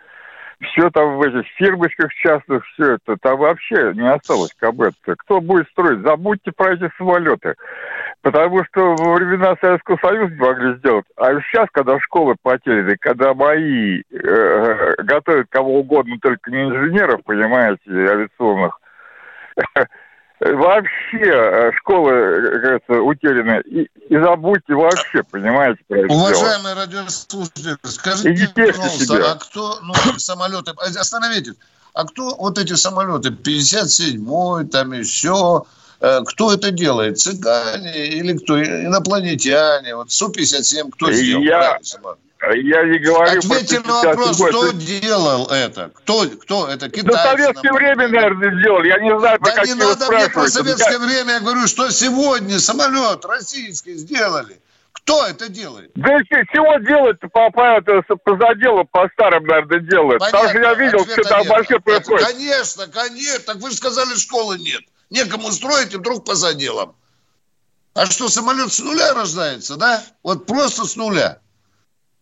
Все 0.61 0.89
там 0.89 1.17
в 1.17 1.21
этих 1.21 1.47
фирмочках 1.55 2.13
частных, 2.15 2.65
все 2.67 2.93
это, 2.93 3.15
там 3.21 3.37
вообще 3.37 3.93
не 3.93 4.09
осталось 4.09 4.53
КБ. 4.59 4.93
-то. 5.05 5.15
Кто 5.17 5.39
будет 5.39 5.67
строить? 5.69 6.01
Забудьте 6.01 6.51
про 6.51 6.73
эти 6.73 6.89
самолеты. 6.97 7.55
Потому 8.21 8.63
что 8.65 8.95
во 8.95 9.13
времена 9.15 9.55
Советского 9.61 9.97
Союза 9.97 10.35
могли 10.35 10.75
сделать. 10.77 11.05
А 11.15 11.39
сейчас, 11.41 11.67
когда 11.71 11.99
школы 11.99 12.35
потеряны, 12.41 12.97
когда 12.99 13.33
мои 13.33 14.01
э, 14.11 14.95
готовят 15.03 15.47
кого 15.49 15.79
угодно, 15.79 16.17
только 16.21 16.49
не 16.49 16.63
инженеров, 16.63 17.21
понимаете, 17.23 17.81
авиационных, 17.85 18.79
вообще 20.39 21.23
э, 21.23 21.71
школы, 21.77 22.11
как 22.51 22.61
говорится, 22.61 22.93
утеряны. 23.01 23.61
И, 23.65 23.89
и 24.09 24.17
забудьте 24.19 24.73
вообще, 24.73 25.23
понимаете, 25.23 25.79
про 25.87 25.99
это 25.99 26.13
Уважаемые 26.13 26.75
радиослушатели, 26.75 27.75
скажите, 27.83 28.33
Идите 28.33 28.67
пожалуйста, 28.73 29.05
себе. 29.05 29.23
а 29.23 29.35
кто, 29.35 29.79
ну, 29.81 29.93
самолеты, 30.17 30.71
остановитесь, 30.71 31.55
а 31.93 32.05
кто 32.05 32.35
вот 32.35 32.57
эти 32.59 32.73
самолеты, 32.73 33.29
57-й, 33.29 34.67
там 34.69 34.91
еще, 34.93 35.63
э, 36.01 36.21
кто 36.25 36.53
это 36.53 36.71
делает? 36.71 37.19
Цыгане 37.19 38.07
или 38.07 38.37
кто? 38.37 38.61
Инопланетяне? 38.61 39.95
Вот 39.95 40.11
Су-57 40.11 40.91
кто 40.91 41.11
сделал? 41.11 41.43
Я- 41.43 41.79
Правильно? 41.91 42.17
Я 42.41 42.83
не 42.83 42.99
говорю 42.99 43.39
Ответьте 43.39 43.79
на 43.79 43.83
57-й 43.83 44.07
вопрос, 44.07 44.37
год. 44.37 44.49
кто 44.49 44.71
делал 44.71 45.47
это? 45.47 45.91
Кто, 45.95 46.25
кто 46.41 46.67
это? 46.67 46.89
Китайцы? 46.89 47.23
советское 47.23 47.71
например? 47.71 47.95
время, 47.95 48.07
наверное, 48.07 48.59
сделал. 48.59 48.83
Я 48.83 48.99
не 48.99 49.19
знаю, 49.19 49.39
про 49.39 49.45
Да 49.45 49.51
не 49.51 49.57
какие 49.57 49.73
надо 49.75 50.11
мне 50.11 50.29
про 50.29 50.47
советское 50.47 50.99
время, 50.99 51.33
я 51.33 51.39
говорю, 51.39 51.67
что 51.67 51.89
сегодня 51.89 52.59
самолет 52.59 53.25
российский 53.25 53.95
сделали. 53.95 54.61
Кто 54.93 55.25
это 55.25 55.49
делает? 55.49 55.91
Да 55.95 56.15
и 56.15 56.23
че- 56.25 56.45
чего 56.53 56.77
делать-то 56.79 57.27
по, 57.29 57.49
по, 57.49 57.81
по 57.81 58.37
заделу, 58.37 58.85
по 58.85 59.07
старым, 59.13 59.45
наверное, 59.45 59.79
делают? 59.79 60.19
Потому 60.19 60.49
что 60.49 60.57
я 60.57 60.75
Понятно, 60.75 60.83
видел, 60.83 61.05
что 61.05 61.23
там 61.23 61.47
вообще 61.47 61.79
происходит. 61.79 62.27
Конечно, 62.27 62.87
конечно. 62.87 63.39
Так 63.53 63.57
вы 63.57 63.71
же 63.71 63.77
сказали, 63.77 64.15
школы 64.15 64.59
нет. 64.59 64.81
Некому 65.09 65.51
строить, 65.51 65.93
и 65.93 65.97
вдруг 65.97 66.25
по 66.25 66.35
заделам. 66.35 66.95
А 67.93 68.05
что, 68.05 68.27
самолет 68.29 68.71
с 68.71 68.79
нуля 68.79 69.13
рождается, 69.13 69.77
да? 69.77 70.03
Вот 70.23 70.45
просто 70.45 70.85
с 70.85 70.95
нуля. 70.95 71.39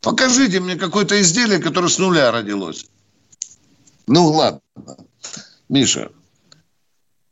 Покажите 0.06 0.60
мне 0.60 0.76
какое-то 0.76 1.20
изделие, 1.20 1.58
которое 1.58 1.88
с 1.90 1.98
нуля 1.98 2.32
родилось. 2.32 2.86
Ну, 4.06 4.28
ладно. 4.28 4.62
Миша. 5.68 6.12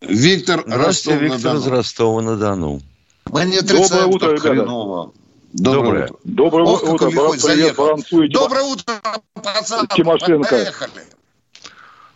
Виктор 0.02 0.64
Здравствуйте, 0.66 1.20
Виктор 1.20 1.56
из 1.56 1.68
Ростов-на-Дону. 1.68 1.78
Ростова-на-Дону. 1.78 2.82
Мы 3.30 3.46
не 3.46 3.58
отрицаем, 3.58 3.90
Доброе 3.90 4.16
утро, 4.16 4.28
ребята. 4.30 4.42
хреново. 4.50 5.14
Доброе, 5.54 5.84
Доброе. 5.84 6.04
утро. 6.06 6.18
Доброе 6.24 6.66
утро, 6.66 7.12
брат, 7.12 7.32
привет. 7.44 7.76
Баранцу 7.76 8.24
и 8.24 8.30
Доброе 8.30 8.64
утро, 8.64 8.94
пацан. 9.36 9.88
Тимошенко. 9.90 10.50
Поехали. 10.50 11.04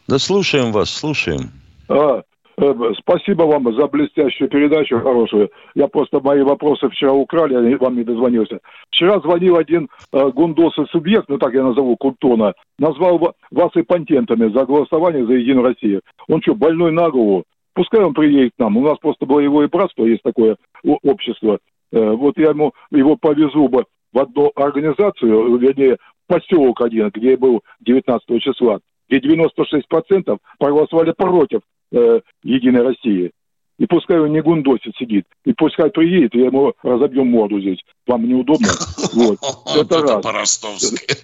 Да 0.08 0.18
слушаем 0.18 0.72
вас, 0.72 0.90
слушаем. 0.90 1.52
А, 1.88 2.24
спасибо 2.60 3.44
вам 3.44 3.72
за 3.76 3.88
блестящую 3.88 4.50
передачу 4.50 5.00
хорошую. 5.00 5.52
Я 5.76 5.88
просто 5.88 6.20
мои 6.20 6.42
вопросы 6.42 6.90
вчера 6.90 7.14
украли, 7.14 7.70
я 7.70 7.78
вам 7.78 7.96
не 7.96 8.04
дозвонился. 8.04 8.60
Вчера 8.90 9.20
звонил 9.20 9.58
один 9.58 9.90
э, 10.12 10.30
гундосый 10.32 10.88
субъект, 10.88 11.30
ну 11.30 11.38
так 11.38 11.54
я 11.54 11.64
назову, 11.64 11.96
Куртона, 11.98 12.54
назвал 12.80 13.20
ва- 13.20 13.34
вас 13.52 13.70
и 13.76 13.84
пантентами 13.84 14.52
за 14.52 14.66
голосование 14.66 15.26
за 15.26 15.34
Единую 15.34 15.68
Россию. 15.68 16.02
Он 16.28 16.42
что, 16.42 16.56
больной 16.56 16.92
на 16.92 17.12
голову? 17.12 17.44
Пускай 17.76 18.04
он 18.04 18.16
приедет 18.16 18.54
к 18.58 18.60
нам. 18.60 18.76
У 18.78 18.82
нас 18.82 18.98
просто 18.98 19.28
боевое 19.28 19.68
братство, 19.68 20.06
есть 20.06 20.24
такое 20.24 20.58
общество. 20.84 21.60
Э, 21.92 22.12
вот 22.12 22.40
я 22.40 22.50
ему 22.50 22.74
его 22.90 23.18
повезу 23.18 23.68
бы 23.68 23.86
в 24.14 24.20
одну 24.20 24.52
организацию, 24.56 25.58
вернее, 25.58 25.98
поселок 26.28 26.82
один, 26.82 27.12
где 27.14 27.32
я 27.32 27.38
был 27.38 27.62
19 27.82 28.42
числа, 28.42 28.80
где 29.10 29.20
96% 29.20 30.38
проголосовали 30.58 31.12
против 31.12 31.62
э, 31.92 32.20
Единой 32.44 32.84
России. 32.84 33.32
И 33.80 33.86
пускай 33.86 34.20
он 34.20 34.32
не 34.32 34.42
гундосит 34.42 34.96
сидит. 34.98 35.26
И 35.46 35.54
пускай 35.54 35.92
приедет, 35.92 36.34
и 36.34 36.40
ему 36.40 36.74
разобьем 36.82 37.28
морду 37.28 37.60
здесь. 37.60 37.80
Вам 38.08 38.28
неудобно? 38.28 38.68
Вот. 39.14 39.40
Это 39.76 40.02
раз. 40.02 40.24
по-ростовски. 40.24 40.98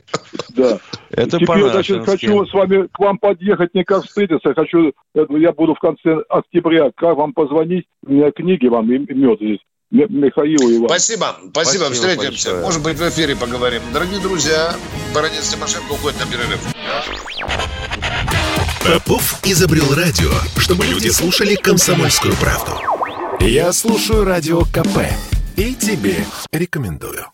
Да. 0.56 0.78
Это 1.10 1.40
Теперь, 1.40 1.68
значит, 1.70 2.06
хочу 2.06 2.46
с 2.46 2.54
вами 2.54 2.88
к 2.92 3.00
вам 3.00 3.18
подъехать, 3.18 3.74
не 3.74 3.84
как 3.84 4.04
встретиться. 4.04 4.54
Хочу, 4.54 4.94
я 5.16 5.52
буду 5.52 5.74
в 5.74 5.80
конце 5.80 6.22
октября, 6.30 6.92
как 6.96 7.18
вам 7.18 7.34
позвонить, 7.34 7.86
у 8.06 8.12
меня 8.12 8.32
книги 8.32 8.68
вам 8.68 8.92
и 8.92 9.00
мед 9.00 9.40
здесь. 9.40 9.60
М- 9.92 10.08
Михаилу 10.10 10.70
и 10.70 10.78
вам. 10.78 10.90
Спасибо, 10.90 11.36
спасибо, 11.50 11.86
Спасибо 11.86 11.94
встретимся. 11.94 12.50
большое. 12.50 12.62
Может 12.62 12.84
быть, 12.84 12.98
в 12.98 13.10
эфире 13.10 13.36
поговорим. 13.36 13.82
Дорогие 13.94 14.20
друзья, 14.22 14.74
баронец 15.14 15.50
Тимошенко 15.50 15.92
уходит 15.94 16.20
на 16.20 16.26
перерыв. 16.32 17.83
Попов 18.86 19.40
изобрел 19.46 19.94
радио, 19.96 20.30
чтобы 20.58 20.86
люди 20.86 21.08
слушали 21.08 21.56
комсомольскую 21.56 22.36
правду. 22.36 22.74
Я 23.40 23.72
слушаю 23.72 24.26
радио 24.26 24.66
КП 24.66 25.08
и 25.56 25.74
тебе 25.74 26.26
рекомендую. 26.52 27.26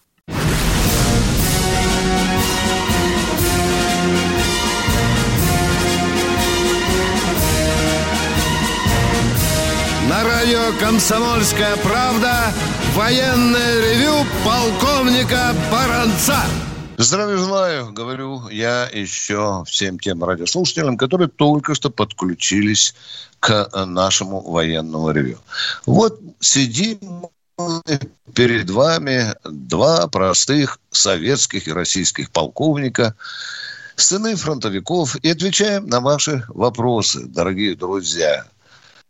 На 10.07 10.23
радио 10.23 10.71
«Комсомольская 10.79 11.77
правда» 11.77 12.53
военное 12.93 13.81
ревю 13.81 14.23
полковника 14.45 15.55
Баранца. 15.71 16.43
Здравия 17.01 17.37
желаю, 17.37 17.93
говорю 17.93 18.49
я 18.49 18.89
еще 18.91 19.63
всем 19.65 19.99
тем 19.99 20.21
радиослушателям, 20.21 20.97
которые 20.97 21.29
только 21.29 21.73
что 21.73 21.89
подключились 21.89 22.93
к 23.39 23.69
нашему 23.85 24.41
военному 24.41 25.09
ревю. 25.11 25.37
Вот 25.85 26.19
сидим 26.41 27.27
перед 28.35 28.69
вами 28.69 29.33
два 29.45 30.07
простых 30.07 30.81
советских 30.91 31.69
и 31.69 31.71
российских 31.71 32.31
полковника, 32.31 33.15
сыны 33.95 34.35
фронтовиков, 34.35 35.15
и 35.23 35.29
отвечаем 35.29 35.87
на 35.87 36.01
ваши 36.01 36.43
вопросы, 36.49 37.21
дорогие 37.21 37.77
друзья. 37.77 38.45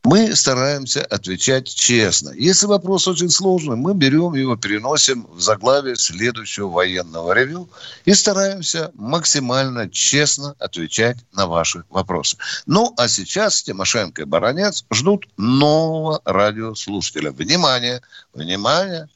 Мы 0.06 0.34
стараемся 0.34 1.04
отвечать 1.04 1.68
честно. 1.68 2.30
Если 2.30 2.66
вопрос 2.68 3.08
очень 3.08 3.30
сложный, 3.30 3.76
мы 3.76 3.94
берем 3.94 4.34
его, 4.34 4.56
переносим 4.56 5.28
в 5.30 5.42
заглавие 5.42 5.98
следующего 5.98 6.70
военного 6.70 7.34
ревю 7.34 7.68
и 8.06 8.14
стараемся 8.14 8.92
максимально 8.96 9.90
честно 9.90 10.56
отвечать 10.58 11.18
на 11.34 11.48
ваши 11.48 11.84
вопросы. 11.90 12.38
Ну, 12.66 12.94
а 12.96 13.10
сейчас 13.10 13.62
Тимошенко 13.62 14.22
и 14.22 14.26
Баранец 14.26 14.86
ждут 14.92 15.28
нового 15.36 16.22
радиослушателя. 16.24 17.32
Внимание, 17.32 18.02
внимание. 18.34 19.10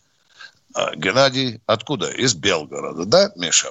А, 0.74 0.94
Геннадий 0.96 1.62
откуда? 1.66 2.10
Из 2.10 2.34
Белгорода, 2.34 3.06
да, 3.06 3.32
Миша? 3.38 3.70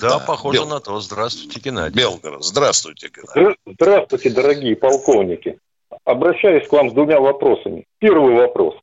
Да, 0.00 0.20
похоже 0.20 0.60
Бел- 0.60 0.66
на 0.68 0.78
то. 0.78 1.00
Здравствуйте, 1.00 1.58
Геннадий. 1.58 1.96
Белгород. 1.98 2.44
Здравствуйте, 2.44 3.08
Геннадий. 3.08 3.56
Здра- 3.66 3.74
Здравствуйте, 3.74 4.30
дорогие 4.30 4.76
полковники. 4.76 5.58
Обращаюсь 6.06 6.66
к 6.68 6.72
вам 6.72 6.88
с 6.90 6.92
двумя 6.94 7.20
вопросами. 7.20 7.84
Первый 7.98 8.34
вопрос. 8.36 8.74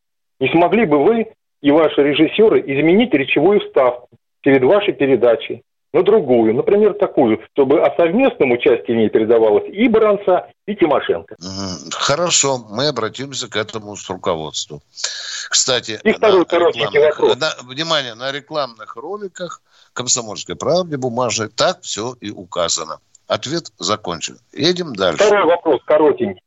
Не 0.41 0.49
смогли 0.49 0.85
бы 0.85 1.01
вы 1.03 1.27
и 1.61 1.71
ваши 1.71 2.03
режиссеры 2.03 2.59
изменить 2.59 3.13
речевую 3.13 3.61
вставку 3.61 4.09
перед 4.41 4.61
вашей 4.63 4.93
передачей 4.93 5.63
на 5.93 6.03
другую, 6.03 6.53
например, 6.53 6.95
такую, 6.95 7.39
чтобы 7.53 7.81
о 7.81 7.95
совместном 7.95 8.51
участии 8.51 8.91
в 8.91 8.95
ней 8.95 9.09
передавалось 9.09 9.63
и 9.71 9.87
Баранца, 9.87 10.49
и 10.67 10.75
Тимошенко? 10.75 11.35
Хорошо, 11.91 12.57
мы 12.69 12.87
обратимся 12.87 13.47
к 13.49 13.55
этому 13.55 13.95
с 13.95 14.09
руководству. 14.09 14.81
Кстати, 15.49 15.99
И 16.03 16.11
второй 16.11 16.45
коротенький 16.45 16.99
вопрос. 16.99 17.37
на- 17.37 17.53
внимание, 17.63 18.15
на 18.15 18.33
рекламных 18.33 18.97
роликах 18.97 19.61
«Комсомольской 19.93 20.55
правде» 20.57 20.97
бумажной 20.97 21.47
так 21.47 21.81
все 21.83 22.15
и 22.19 22.31
указано. 22.31 22.97
Ответ 23.27 23.71
закончен. 23.77 24.37
Едем 24.51 24.93
дальше. 24.93 25.23
Второй 25.23 25.45
вопрос 25.45 25.79
коротенький. 25.85 26.41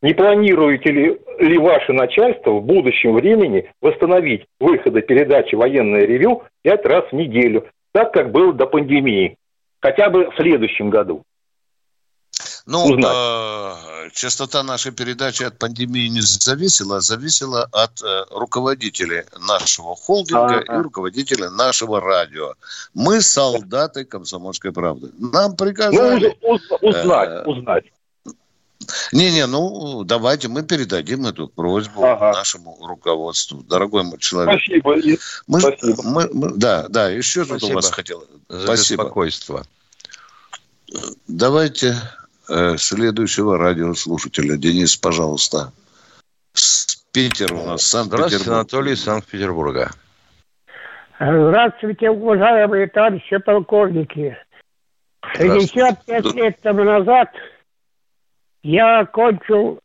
Не 0.00 0.14
планируете 0.14 0.90
ли, 0.90 1.18
ли 1.40 1.58
ваше 1.58 1.92
начальство 1.92 2.52
в 2.52 2.62
будущем 2.62 3.14
времени 3.14 3.70
восстановить 3.80 4.46
выходы 4.60 5.02
передачи 5.02 5.56
«Военное 5.56 6.06
ревю» 6.06 6.44
пять 6.62 6.84
раз 6.86 7.04
в 7.10 7.14
неделю, 7.14 7.68
так 7.92 8.12
как 8.12 8.30
было 8.30 8.52
до 8.52 8.66
пандемии? 8.66 9.36
Хотя 9.80 10.08
бы 10.08 10.30
в 10.30 10.36
следующем 10.36 10.90
году. 10.90 11.22
Ну, 12.66 12.84
узнать. 12.84 13.16
э, 13.16 14.10
частота 14.12 14.62
нашей 14.62 14.92
передачи 14.92 15.42
от 15.42 15.58
пандемии 15.58 16.06
не 16.08 16.20
зависела, 16.20 16.96
а 16.96 17.00
зависела 17.00 17.66
от 17.72 18.02
э, 18.02 18.24
руководителей 18.30 19.22
нашего 19.48 19.96
холдинга 19.96 20.58
Ага. 20.58 20.78
и 20.78 20.82
руководителей 20.82 21.48
нашего 21.56 22.00
радио. 22.00 22.52
Мы 22.94 23.22
солдаты 23.22 24.04
«Комсомольской 24.04 24.70
правды». 24.72 25.08
Нам 25.18 25.52
Ну, 25.52 25.56
приказали... 25.56 26.36
уз- 26.42 26.60
уз- 26.70 26.78
узнать, 26.82 27.30
Э, 27.30 27.42
узнать. 27.46 27.84
Не-не, 29.12 29.46
ну 29.46 30.04
давайте 30.04 30.48
мы 30.48 30.62
передадим 30.62 31.26
эту 31.26 31.48
просьбу 31.48 32.04
Ага. 32.04 32.32
нашему 32.32 32.78
руководству, 32.86 33.62
дорогой 33.62 34.02
мой 34.04 34.18
человек. 34.18 34.60
Спасибо. 34.60 34.96
Мы, 35.46 35.60
спасибо. 35.60 36.02
мы- 36.04 36.30
мы- 36.32 36.56
да, 36.56 36.86
да, 36.88 37.08
еще 37.10 37.44
тут 37.44 37.54
у 37.54 37.58
Спасибо 37.58 37.74
вас 37.76 37.90
хотел. 37.90 38.24
За 38.48 38.64
Спасибо. 38.64 39.02
беспокойство. 39.04 39.66
Давайте 41.26 41.94
э, 42.48 42.76
следующего 42.78 43.58
радиослушателя. 43.58 44.56
Денис, 44.56 44.96
пожалуйста. 44.96 45.72
С 46.54 46.96
Питера 47.12 47.54
у 47.54 47.66
нас, 47.66 47.82
Здравствуйте, 47.90 48.38
Санкт-Петербург. 48.38 48.48
Анатолий 48.48 48.92
из 48.92 49.02
Санкт-Петербурга. 49.04 49.90
Здравствуйте, 51.20 52.10
уважаемые 52.10 52.86
товарищи 52.88 53.36
полковники. 53.38 54.36
65 55.36 56.24
лет 56.34 56.60
тому 56.62 56.84
назад 56.84 57.28
я 58.68 59.00
окончил 59.00 59.80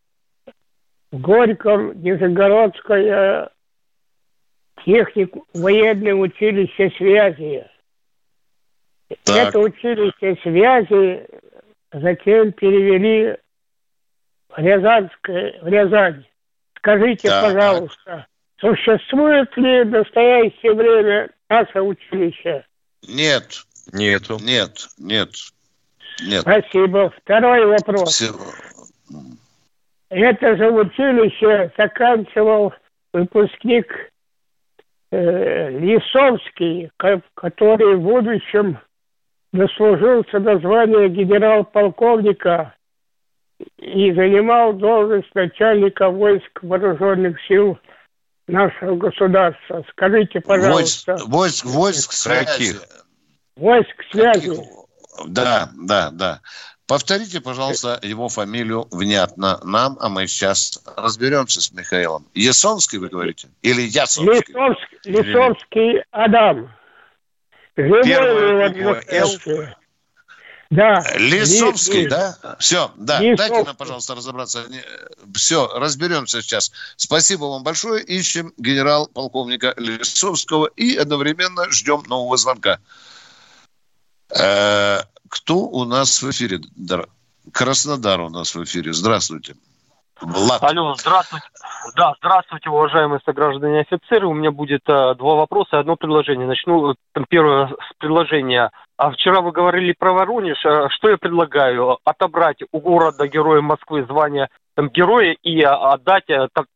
в 1.12 1.22
Горьком 1.22 2.02
Нижегородское 2.02 3.50
техник 4.84 5.34
военное 5.54 6.14
училище 6.14 6.92
связи. 6.98 7.66
Так. 9.24 9.48
Это 9.50 9.60
училище 9.60 10.38
связи 10.42 11.26
затем 11.94 12.52
перевели 12.52 13.38
в 14.50 14.58
Рязанское, 14.58 15.62
в 15.62 15.68
Рязань. 15.68 16.26
Скажите, 16.78 17.30
Так. 17.30 17.54
пожалуйста, 17.54 18.28
существует 18.60 19.56
ли 19.56 19.84
в 19.84 19.92
настоящее 19.92 20.74
время 20.74 21.30
наше 21.50 21.80
училище? 21.82 22.66
Нет, 23.08 23.64
Нету. 23.94 24.40
нет, 24.42 24.88
нет, 24.98 25.30
нет. 26.22 26.42
Спасибо. 26.42 27.14
Второй 27.24 27.66
вопрос. 27.66 28.10
Всё. 28.10 28.34
Это 30.10 30.56
же 30.58 30.70
училище 30.72 31.72
заканчивал 31.78 32.74
выпускник 33.14 33.88
э, 35.12 35.70
Лисовский, 35.72 36.92
ко- 36.98 37.22
который 37.36 37.96
в 37.96 38.02
будущем 38.02 38.78
дослужился 39.52 40.40
до 40.40 40.60
звания 40.60 41.08
генерал-полковника 41.10 42.74
и 43.78 44.12
занимал 44.14 44.74
должность 44.74 45.34
начальника 45.36 46.10
войск 46.10 46.60
вооруженных 46.62 47.38
сил 47.48 47.78
нашего 48.48 48.96
государства. 48.96 49.84
Скажите, 49.92 50.42
Войск, 50.46 50.48
пожалуйста, 50.48 51.18
войск, 51.28 51.66
войск 51.66 52.12
связи. 52.12 52.46
Каких? 52.46 52.82
войск 53.56 54.04
связи. 54.12 54.60
Да, 55.28 55.70
да, 55.76 56.10
да. 56.12 56.42
Повторите, 56.86 57.40
пожалуйста, 57.40 57.98
его 58.04 58.28
фамилию 58.28 58.88
внятно 58.92 59.60
нам, 59.64 59.98
а 60.02 60.10
мы 60.10 60.28
сейчас 60.28 60.82
разберемся 60.98 61.62
с 61.62 61.72
Михаилом. 61.72 62.26
Ясонский, 62.34 62.98
вы 62.98 63.08
говорите? 63.08 63.48
Или 63.62 63.84
Ясонский? 63.84 64.52
Лисовский, 64.52 65.00
Лисовский 65.06 66.04
Адам. 66.12 66.74
Живой 67.78 68.04
Первая 68.04 68.70
его 68.70 68.90
«Л». 68.90 68.96
настоящее. 68.96 69.78
Да. 70.70 71.06
Лисовский, 71.16 72.02
Ли- 72.02 72.08
да? 72.10 72.36
Все, 72.60 72.92
да. 72.98 73.20
Лисовский. 73.20 73.38
Дайте 73.38 73.64
нам, 73.64 73.76
пожалуйста, 73.76 74.16
разобраться. 74.16 74.66
Все, 75.36 75.68
разберемся 75.68 76.42
сейчас. 76.42 76.72
Спасибо 76.98 77.46
вам 77.46 77.64
большое. 77.64 78.04
Ищем 78.04 78.54
генерал-полковника 78.58 79.74
Лисовского 79.78 80.66
и 80.76 80.98
одновременно 80.98 81.72
ждем 81.72 82.04
нового 82.08 82.38
звонка. 82.38 82.80
Кто 85.34 85.56
у 85.56 85.84
нас 85.86 86.22
в 86.22 86.30
эфире? 86.30 86.60
Дар- 86.76 87.08
Краснодар 87.52 88.22
у 88.22 88.30
нас 88.30 88.54
в 88.54 88.64
эфире. 88.64 88.94
Здравствуйте. 88.94 89.56
Влад. 90.22 90.64
Алло, 90.64 90.94
здравствуйте. 90.96 91.48
Да, 91.96 92.14
здравствуйте, 92.20 92.70
уважаемые 92.70 93.20
сограждане 93.26 93.80
офицеры. 93.82 94.28
У 94.28 94.34
меня 94.34 94.52
будет 94.52 94.82
э, 94.88 95.16
два 95.16 95.36
вопроса 95.36 95.78
и 95.78 95.80
одно 95.80 95.96
предложение. 95.96 96.48
Начну 96.48 96.92
э, 96.92 96.96
первое 97.30 97.68
с 97.68 97.98
предложения. 97.98 98.70
А 98.96 99.10
вчера 99.12 99.42
вы 99.42 99.52
говорили 99.52 99.94
про 99.98 100.14
Воронеж. 100.14 100.64
Э, 100.66 100.88
Что 100.92 101.10
я 101.10 101.18
предлагаю? 101.18 101.98
Отобрать 102.06 102.60
у 102.72 102.80
города-героя 102.80 103.62
Москвы 103.62 104.06
звание 104.06 104.50
там, 104.76 104.90
героя 104.90 105.36
и 105.42 105.62
э, 105.62 105.66
отдать 105.68 106.30
э, 106.30 106.48
так, 106.54 106.68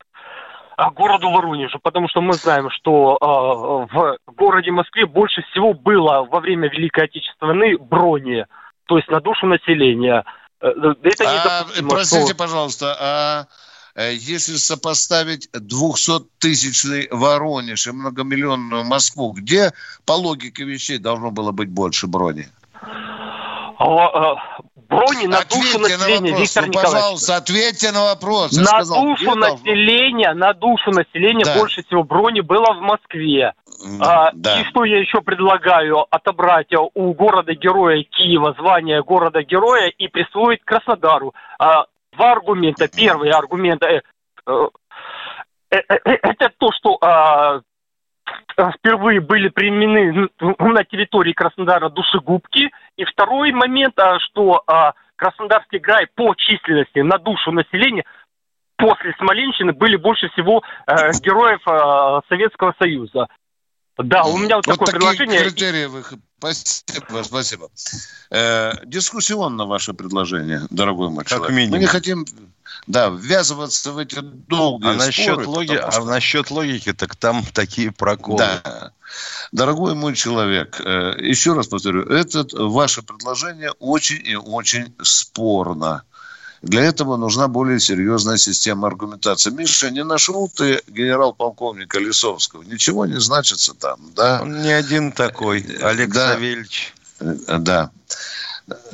городу 0.78 1.30
Воронежу, 1.32 1.80
потому 1.82 2.08
что 2.08 2.22
мы 2.22 2.34
знаем, 2.34 2.70
что 2.70 3.18
э, 3.20 3.96
в 3.96 4.18
городе 4.36 4.72
Москве 4.72 5.06
больше 5.06 5.42
всего 5.52 5.74
было 5.74 6.24
во 6.30 6.40
время 6.40 6.70
Великой 6.70 7.06
Отечественной 7.06 7.78
брони, 7.78 8.46
то 8.86 8.98
есть 8.98 9.10
на 9.10 9.20
душу 9.20 9.48
населения. 9.48 10.24
Э, 10.62 10.68
Это 11.04 11.24
А, 11.26 11.66
простите, 11.90 12.28
что- 12.28 12.36
пожалуйста, 12.38 12.96
а 13.00 13.46
э, 13.96 14.13
если 14.13 14.54
сопоставить 14.56 15.50
200-тысячный 15.54 17.08
Воронеж 17.10 17.88
и 17.88 17.92
многомиллионную 17.92 18.86
Москву, 18.86 19.32
где 19.32 19.72
по 20.06 20.13
логике 20.13 20.63
вещей 20.63 21.00
должно 21.00 21.32
было 21.32 21.52
быть 21.52 21.70
больше 21.70 22.06
брони? 22.08 22.48
А, 24.89 24.95
а, 24.95 24.97
Брони 24.97 25.28
на 25.28 25.41
душу 25.43 25.58
Ответьте 25.58 25.78
на 25.78 25.88
населения, 25.88 26.32
вопрос. 26.32 26.41
Виктор 26.41 26.63
Ну, 26.63 26.69
Николаевич. 26.69 26.93
пожалуйста, 26.93 27.36
ответьте 27.36 27.91
на 27.91 28.04
вопрос. 28.04 28.52
Я 28.52 28.62
На 28.62 28.67
сказал, 28.67 29.04
душу 29.04 29.36
населения, 29.36 30.34
на 30.34 30.54
душу 30.54 30.91
населения 30.91 31.45
Да. 31.45 31.58
больше 31.58 31.84
всего 31.84 32.04
брони 32.04 32.41
было 32.41 32.73
в 32.73 32.82
Москве. 32.82 33.54
А, 34.02 34.32
да. 34.34 34.62
И 34.62 34.63
что 34.65 34.84
я 34.86 35.00
еще 35.00 35.21
предлагаю? 35.21 36.06
Отобрать 36.10 36.73
а, 36.73 36.82
у 36.82 37.13
города-героя 37.13 38.04
Киева 38.04 38.56
звание 38.58 39.04
города-героя 39.04 39.89
и 39.89 40.08
присвоить 40.08 40.63
Краснодару. 40.63 41.34
А, 41.60 41.86
Два 42.17 42.32
аргумента. 42.32 42.88
Первый 42.88 43.30
аргумент 43.30 43.84
э, 43.84 44.02
э, 44.47 44.69
э, 45.69 45.95
это 46.04 46.50
то, 46.58 46.71
что 46.71 46.97
а, 47.00 47.58
а, 47.58 47.62
впервые 48.78 49.22
были 49.22 49.50
применены 49.50 50.30
на 50.40 50.84
территории 50.84 51.34
Краснодара 51.34 51.90
душегубки. 51.90 52.70
И 52.98 53.04
второй 53.06 53.52
момент, 53.52 53.98
а, 54.00 54.20
что 54.20 54.64
а, 54.68 54.94
Краснодарский 55.16 55.80
край 55.80 56.08
по 56.16 56.34
численности 56.36 57.00
на 57.00 57.18
душу 57.18 57.52
населения 57.52 58.04
после 58.78 59.14
Смоленщины 59.18 59.74
были 59.74 59.96
больше 59.96 60.30
всего 60.30 60.62
э, 60.86 61.12
героев 61.24 61.62
Советского 62.30 62.76
Союза. 62.80 63.28
Да, 63.98 64.24
у 64.24 64.38
меня 64.38 64.58
вот, 64.58 64.68
Вот 64.68 64.74
такое 64.78 64.94
такие 64.94 65.00
предложение. 65.00 65.40
критерии 65.40 65.86
вы... 65.88 66.04
Спасибо, 66.38 67.23
спасибо. 67.23 67.69
Э, 68.30 68.73
дискуссионно 68.86 69.65
ваше 69.65 69.93
предложение, 69.93 70.67
дорогой 70.69 71.10
мой 71.10 71.26
человек. 71.26 71.50
минимум. 71.50 71.71
Мы 71.71 71.80
не 71.80 71.88
хотим, 71.88 72.26
да, 72.86 73.10
ввязываться 73.10 73.91
в 73.91 73.97
эти 73.97 74.19
долгие 74.21 74.89
А 74.89 74.93
насчет, 74.93 75.34
споры. 75.34 75.47
логи... 75.47 75.67
потому 75.76 75.88
а 75.88 75.91
что- 75.91 76.06
насчет 76.06 76.52
логики, 76.52 76.93
так 76.93 77.15
там 77.15 77.43
такие 77.54 77.91
проколы. 77.91 78.38
Да. 78.38 78.91
Дорогой 79.52 79.95
мой 79.95 80.13
человек, 80.13 80.80
э, 80.80 81.15
еще 81.19 81.54
раз 81.54 81.67
повторю, 81.67 82.04
это 82.04 82.45
ваше 82.54 83.02
предложение 83.02 83.71
очень 83.80 84.21
и 84.23 84.36
очень 84.36 84.93
спорно. 85.02 86.04
Для 86.62 86.84
этого 86.84 87.17
нужна 87.17 87.48
более 87.48 87.80
серьезная 87.80 88.38
система 88.38 88.88
аргументации. 88.88 89.52
Миша, 89.52 89.91
не 89.91 90.04
нашел 90.04 90.50
ты 90.50 90.82
генерал-полковника 90.88 92.00
Лисовского? 92.00 92.63
Ничего 92.63 93.06
не 93.06 93.20
значится 93.20 93.74
там, 93.74 94.00
да? 94.15 94.39
Он 94.41 94.62
не 94.62 94.72
один 94.72 95.12
такой, 95.12 95.62
Олег 95.82 96.12
Да. 96.12 96.34
Савельевич. 96.34 96.93
Э, 97.20 97.58
Да. 97.60 97.91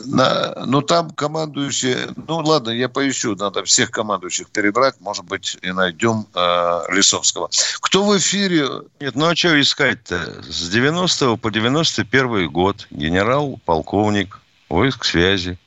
На- 0.05 0.53
ну, 0.67 0.83
там 0.83 1.09
командующие... 1.09 1.97
Ну, 2.27 2.37
ладно, 2.37 2.69
я 2.69 2.89
поищу. 2.89 3.35
Надо 3.35 3.63
всех 3.63 3.89
командующих 3.89 4.49
перебрать. 4.49 4.95
Может 4.99 5.25
быть, 5.25 5.57
и 5.63 5.71
найдем 5.71 6.27
э, 6.35 6.81
Лисовского. 6.91 7.49
Кто 7.81 8.03
в 8.03 8.15
эфире? 8.17 8.67
Нет, 8.99 9.15
ну 9.15 9.25
а 9.25 9.35
что 9.35 9.59
искать-то? 9.59 10.43
С 10.47 10.69
90 10.69 11.37
по 11.37 11.49
91 11.49 12.49
год 12.51 12.85
генерал-полковник 12.91 14.39
войск 14.69 15.05
связи. 15.05 15.57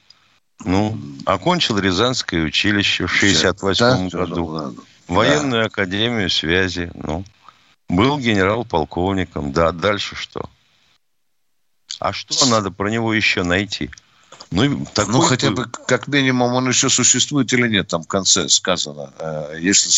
Ну, 0.65 0.99
окончил 1.27 1.79
Рязанское 1.79 2.43
училище 2.45 3.07
в 3.07 3.13
68 3.13 4.09
Да? 4.11 4.19
году. 4.19 4.47
Ладно. 4.47 4.83
Военную 5.09 5.67
академию 5.67 6.31
связи. 6.31 6.91
Ну, 6.95 7.25
был 7.89 8.19
генерал-полковником. 8.19 9.53
Да, 9.53 9.71
дальше 9.73 10.17
что? 10.17 10.49
А 12.01 12.13
что 12.13 12.47
надо 12.47 12.71
про 12.71 12.91
него 12.91 13.15
еще 13.15 13.43
найти? 13.43 13.91
Ну, 14.51 14.87
такой 14.95 15.13
Ну, 15.13 15.21
хотя 15.21 15.51
бы, 15.51 15.67
как 15.87 16.09
минимум, 16.09 16.55
он 16.55 16.69
еще 16.69 16.89
существует 16.89 17.53
или 17.53 17.69
нет, 17.69 17.89
там 17.89 18.03
в 18.03 18.07
конце 18.09 18.49
сказано. 18.49 19.13
Э, 19.19 19.57
Если, 19.61 19.91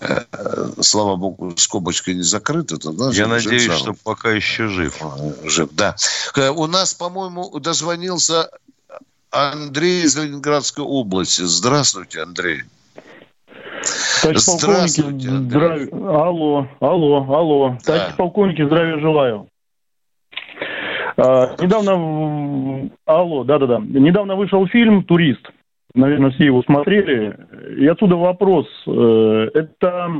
э, 0.00 0.72
слава 0.80 1.16
богу, 1.16 1.54
скобочка 1.56 2.12
не 2.14 2.22
закрыта, 2.22 2.78
то 2.78 2.92
значит, 2.92 3.18
Я 3.18 3.24
жив 3.24 3.44
надеюсь, 3.44 3.62
здоров. 3.64 3.80
что 3.82 3.94
пока 4.04 4.30
еще 4.32 4.68
жив. 4.68 4.96
Э, 5.00 5.32
жив. 5.48 5.68
Да. 5.72 5.96
У 6.54 6.66
нас, 6.66 6.94
по-моему, 6.94 7.58
дозвонился 7.58 8.50
Андрей 9.36 10.02
из 10.02 10.16
Ленинградской 10.16 10.84
области. 10.84 11.42
Здравствуйте, 11.42 12.22
Андрей. 12.22 12.62
Товарищ 14.22 14.40
Здравствуйте, 14.40 15.28
полковники, 15.28 15.48
здравия... 15.48 15.88
Алло, 15.92 16.68
алло, 16.80 17.34
алло. 17.34 17.78
Товарищ 17.84 18.16
полковники, 18.16 18.64
здравия 18.64 18.98
желаю. 18.98 19.48
А, 21.18 21.54
недавно... 21.60 22.90
Алло, 23.04 23.44
да-да-да. 23.44 23.78
Недавно 23.78 24.36
вышел 24.36 24.66
фильм 24.66 25.04
«Турист». 25.04 25.46
Наверное, 25.94 26.30
все 26.30 26.46
его 26.46 26.62
смотрели. 26.62 27.36
И 27.78 27.86
отсюда 27.86 28.16
вопрос. 28.16 28.66
Э, 28.86 29.48
Это 29.54 30.10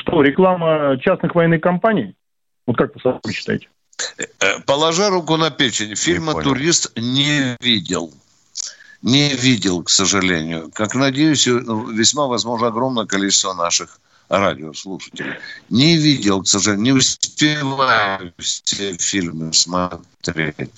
что, 0.00 0.22
реклама 0.22 0.98
частных 1.00 1.34
военных 1.34 1.60
компаний? 1.60 2.14
Вот 2.66 2.76
как 2.76 2.94
вы 2.94 3.00
сами 3.00 3.32
считаете? 3.32 3.68
Э, 4.40 4.60
Положа 4.66 5.08
руку 5.08 5.36
на 5.36 5.50
печень, 5.50 5.94
фильма 5.94 6.32
понял. 6.32 6.48
«Турист» 6.48 6.92
не 6.96 7.56
видел. 7.60 8.12
Не 9.02 9.30
видел, 9.30 9.82
к 9.82 9.88
сожалению. 9.90 10.70
Как 10.74 10.94
надеюсь, 10.94 11.46
и, 11.46 11.50
ну, 11.52 11.86
весьма 11.90 12.26
возможно 12.26 12.66
огромное 12.68 13.06
количество 13.06 13.54
наших 13.54 13.98
радиослушателей. 14.28 15.32
Не 15.70 15.96
видел, 15.96 16.42
к 16.42 16.46
сожалению, 16.46 16.84
не 16.84 16.98
успеваю 16.98 18.32
все 18.38 18.92
фильмы 18.98 19.52
смотреть. 19.52 20.70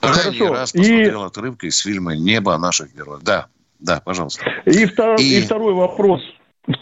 Хорошо. 0.00 0.52
раз 0.52 0.74
И- 0.74 0.78
посмотрел 0.78 1.24
отрывки 1.24 1.66
из 1.66 1.78
фильма 1.78 2.14
«Небо 2.14 2.56
наших 2.56 2.94
героев». 2.94 3.20
Да, 3.22 3.46
да, 3.80 4.00
пожалуйста. 4.04 4.44
И, 4.64 4.84
втор- 4.84 5.20
И- 5.20 5.38
и 5.38 5.42
второй 5.42 5.74
вопрос. 5.74 6.20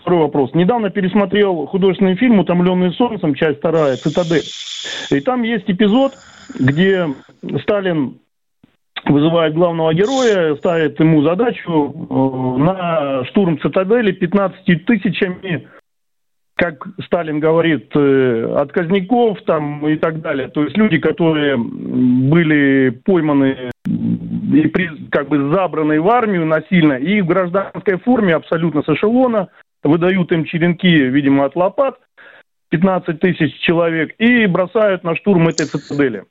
Второй 0.02 0.22
вопрос. 0.22 0.50
Недавно 0.52 0.90
пересмотрел 0.90 1.66
художественный 1.66 2.16
фильм 2.16 2.40
«Утомленный 2.40 2.92
солнцем», 2.92 3.34
часть 3.34 3.58
вторая, 3.60 3.96
«Цитадель». 3.96 4.44
И 5.10 5.20
там 5.20 5.44
есть 5.44 5.64
эпизод, 5.68 6.12
где 6.58 7.08
Сталин 7.62 8.18
вызывает 9.08 9.54
главного 9.54 9.94
героя, 9.94 10.54
ставит 10.56 10.98
ему 11.00 11.22
задачу 11.22 11.94
э, 11.94 12.62
на 12.62 13.24
штурм 13.26 13.58
цитадели 13.60 14.12
15 14.12 14.84
тысячами, 14.84 15.68
как 16.56 16.86
Сталин 17.04 17.38
говорит, 17.38 17.90
э, 17.94 18.54
отказников 18.56 19.42
там 19.42 19.86
и 19.86 19.96
так 19.96 20.20
далее. 20.20 20.48
То 20.48 20.64
есть 20.64 20.76
люди, 20.76 20.98
которые 20.98 21.56
были 21.56 22.90
пойманы 23.04 23.70
и 23.86 24.68
при- 24.68 25.08
как 25.10 25.28
бы 25.28 25.52
забраны 25.52 26.00
в 26.00 26.08
армию 26.08 26.46
насильно, 26.46 26.94
и 26.94 27.20
в 27.20 27.26
гражданской 27.26 27.98
форме 27.98 28.34
абсолютно 28.34 28.82
с 28.82 28.88
эшелона, 28.88 29.48
выдают 29.82 30.32
им 30.32 30.44
черенки, 30.44 30.88
видимо, 30.88 31.44
от 31.44 31.56
лопат, 31.56 31.98
15 32.70 33.20
тысяч 33.20 33.54
человек, 33.60 34.14
и 34.18 34.46
бросают 34.46 35.04
на 35.04 35.14
штурм 35.14 35.48
этой 35.48 35.66
цитадели. 35.66 36.24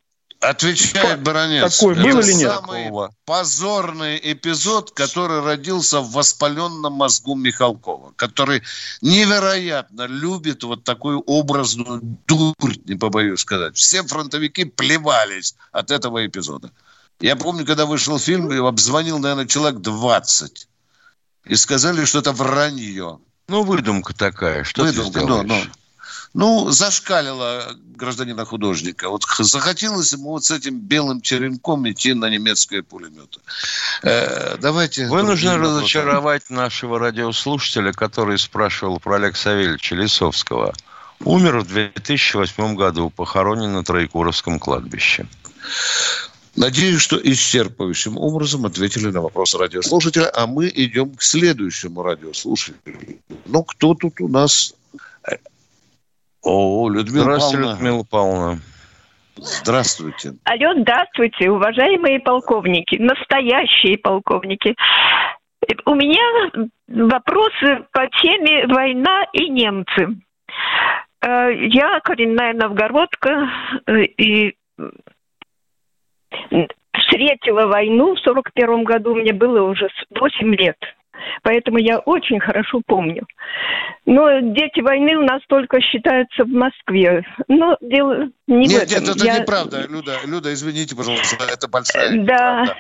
Отвечает 0.50 1.22
Баранец. 1.22 1.78
Такой 1.78 1.96
был 1.96 2.20
или 2.20 2.34
нет? 2.34 2.52
самый 2.52 2.92
позорный 3.26 4.20
эпизод, 4.22 4.92
который 4.92 5.42
родился 5.42 6.02
в 6.02 6.12
воспаленном 6.12 6.94
мозгу 6.94 7.36
Михалкова, 7.36 8.14
который 8.16 8.62
невероятно 9.02 10.08
любит 10.08 10.64
вот 10.64 10.84
такую 10.84 11.20
образную 11.22 12.02
дурь, 12.28 12.78
не 12.86 12.96
побоюсь 12.96 13.40
сказать. 13.40 13.76
Все 13.78 14.04
фронтовики 14.04 14.66
плевались 14.66 15.56
от 15.72 15.92
этого 15.92 16.26
эпизода. 16.26 16.72
Я 17.20 17.36
помню, 17.36 17.66
когда 17.66 17.86
вышел 17.86 18.20
фильм, 18.20 18.52
я 18.52 18.68
обзвонил, 18.68 19.20
наверное, 19.20 19.46
человек 19.46 19.80
20. 19.82 20.68
И 21.46 21.56
сказали, 21.56 22.06
что 22.06 22.20
это 22.20 22.32
вранье. 22.32 23.20
Ну, 23.48 23.64
выдумка 23.64 24.14
такая. 24.14 24.64
Что 24.64 24.84
Выдумка, 24.84 25.20
ты 25.20 25.26
сделаешь? 25.26 25.48
ну, 25.48 25.56
ну. 25.56 25.72
Ну, 26.36 26.70
зашкалило 26.70 27.78
гражданина 27.96 28.44
художника. 28.44 29.08
Вот 29.08 29.24
захотелось 29.40 30.12
ему 30.12 30.32
вот 30.32 30.44
с 30.44 30.52
этим 30.52 30.82
белым 30.82 31.22
черенком 31.22 31.90
идти 31.90 32.14
на 32.14 32.30
немецкие 32.30 32.84
пулеметы. 32.84 33.40
Э, 34.04 34.58
давайте... 34.60 35.08
Вынужден 35.08 35.52
вопросы. 35.52 35.78
разочаровать 35.78 36.50
нашего 36.50 37.00
радиослушателя, 37.00 37.94
который 37.94 38.38
спрашивал 38.38 39.00
про 39.00 39.16
Олега 39.16 39.38
Савельевича 39.38 39.96
Лисовского. 39.96 40.74
Умер 41.24 41.60
в 41.60 41.68
2008 41.68 42.76
году, 42.76 43.10
похоронен 43.10 43.72
на 43.72 43.86
Троекуровском 43.86 44.60
кладбище. 44.60 45.28
Надеюсь, 46.58 47.02
что 47.02 47.18
исчерпывающим 47.18 48.18
образом 48.18 48.66
ответили 48.66 49.10
на 49.10 49.22
вопрос 49.22 49.56
радиослушателя, 49.56 50.30
а 50.36 50.48
мы 50.48 50.70
идем 50.76 51.16
к 51.16 51.22
следующему 51.22 52.04
радиослушателю. 52.04 53.20
Ну, 53.46 53.64
кто 53.64 53.94
тут 53.94 54.20
у 54.20 54.28
нас? 54.28 54.74
О, 56.46 56.88
Людмила 56.90 57.24
Здравствуйте, 57.24 57.58
Павловна. 57.58 57.76
Людмила 57.76 58.04
Павловна. 58.04 58.60
Здравствуйте. 59.38 60.34
Алло, 60.46 60.74
здравствуйте, 60.80 61.50
уважаемые 61.50 62.20
полковники, 62.20 62.96
настоящие 62.98 63.98
полковники. 63.98 64.76
У 65.86 65.96
меня 65.96 66.68
вопросы 66.88 67.86
по 67.92 68.08
теме 68.22 68.68
«Война 68.68 69.26
и 69.34 69.50
немцы». 69.50 70.16
Э, 71.22 71.50
Я 71.68 72.00
коренная 72.02 72.54
новгородка 72.54 73.50
э, 73.88 74.04
и 74.04 74.56
встретила 76.94 77.66
войну 77.66 78.16
в 78.16 78.20
сорок 78.20 78.52
первом 78.54 78.84
году, 78.84 79.16
мне 79.16 79.34
было 79.34 79.64
уже 79.64 79.90
8 80.12 80.56
лет. 80.56 80.78
Поэтому 81.44 81.78
я 81.78 82.00
очень 82.00 82.40
хорошо 82.40 82.82
помню. 82.86 83.26
Но 84.06 84.40
дети 84.40 84.82
войны 84.82 85.18
у 85.18 85.24
нас 85.24 85.42
только 85.48 85.82
считаются 85.82 86.44
в 86.44 86.50
Москве. 86.50 87.24
Но 87.48 87.78
дело 87.82 88.30
не 88.48 88.68
в 88.68 88.70
нет, 88.70 88.84
этом. 88.92 89.04
нет, 89.06 89.16
это 89.16 89.26
Я- 89.26 89.40
неправда, 89.40 89.86
Люда. 89.90 90.18
Люда, 90.26 90.54
извините, 90.54 90.96
пожалуйста, 90.96 91.38
это 91.52 91.68
большая 91.68 92.10
Да. 92.24 92.62
неправда. 92.62 92.76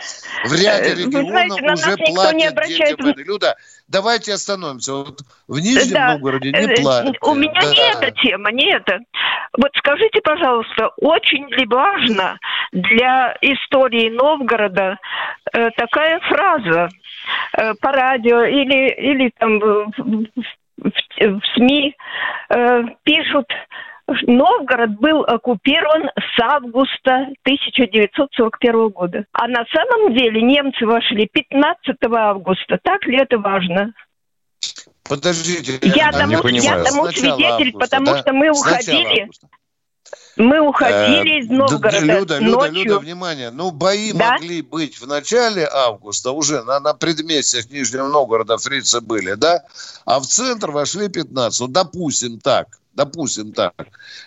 В 0.45 0.54
ряде 0.54 0.89
Э, 0.91 0.95
вы 0.95 1.02
регионов 1.04 1.30
знаете, 1.30 1.62
на 1.62 1.74
уже 1.74 1.91
никто 1.91 2.04
не 2.06 2.13
платят 2.13 2.52
обращает 2.52 2.98
дети 2.98 3.02
войны. 3.02 3.24
Люда, 3.26 3.56
давайте 3.88 4.34
остановимся. 4.34 4.93
Вот 4.93 5.19
в 5.48 5.60
Нижнем 5.60 5.93
Да. 5.93 6.13
Новгороде 6.13 6.52
Э, 6.52 6.65
не 6.65 6.76
платят. 6.82 7.15
У 7.21 7.34
меня 7.34 7.62
Да. 7.62 7.69
не 7.71 7.91
эта 7.91 8.12
тема, 8.12 8.52
не 8.52 8.71
это. 8.71 9.00
Вот 9.58 9.71
скажите, 9.78 10.21
пожалуйста, 10.21 10.89
очень 10.98 11.48
ли 11.50 11.65
важно 11.65 12.38
для 12.71 13.36
истории 13.41 14.10
Новгорода 14.10 14.98
э, 15.54 15.69
такая 15.78 16.19
фраза 16.21 16.89
э, 16.89 16.89
по 17.82 17.92
радио 17.92 18.44
или, 18.44 18.90
или 18.94 19.32
там 19.38 19.60
в, 19.60 19.92
в- 19.98 20.26
в- 20.78 21.42
СМИ 21.56 21.96
э, 22.50 22.84
пишут, 23.04 23.48
Новгород 24.08 25.00
был 25.00 25.22
оккупирован 25.24 26.10
с 26.16 26.40
августа 26.42 27.28
1941 27.44 28.90
года. 28.90 29.26
А 29.32 29.48
на 29.48 29.66
самом 29.74 30.14
деле 30.16 30.42
немцы 30.42 30.86
вошли 30.86 31.28
15 31.32 31.96
августа. 32.12 32.78
Так 32.84 33.06
ли 33.08 33.18
это 33.18 33.40
важно? 33.40 33.94
Подождите. 35.08 35.80
Я 35.82 36.10
а 36.10 36.12
тому, 36.12 36.28
не 36.28 36.34
я 36.34 36.42
понимаю. 36.42 36.86
тому 36.86 37.04
С 37.04 37.06
начала 37.06 37.38
свидетель, 37.38 37.68
августа, 37.68 37.80
потому 37.80 38.06
да? 38.06 38.18
что 38.18 38.34
мы 38.34 38.50
уходили, 38.50 39.22
августа. 39.22 39.48
Мы 40.38 40.60
уходили 40.60 41.38
Э, 41.38 41.39
из 41.39 41.50
Новгорода 41.50 42.00
Люда, 42.00 42.38
Люда, 42.39 42.67
ночью. 42.67 42.84
Люда, 42.84 43.00
внимание. 43.00 43.52
Ну, 43.52 43.71
бои 43.71 44.12
Да? 44.12 44.34
могли 44.34 44.62
быть 44.62 45.00
в 45.00 45.08
начале 45.08 45.67
августа, 45.71 46.32
уже 46.32 46.63
на, 46.63 46.80
на 46.80 46.93
предместьях 46.93 47.69
Нижнего 47.69 48.08
Новгорода 48.08 48.58
фрицы 48.58 49.02
были, 49.02 49.34
да? 49.34 49.63
А 50.06 50.19
в 50.19 50.26
центр 50.26 50.71
вошли 50.71 51.08
15. 51.08 51.60
Ну, 51.62 51.67
допустим 51.67 52.39
так. 52.39 52.80
Допустим 52.95 53.51
так. 53.51 53.73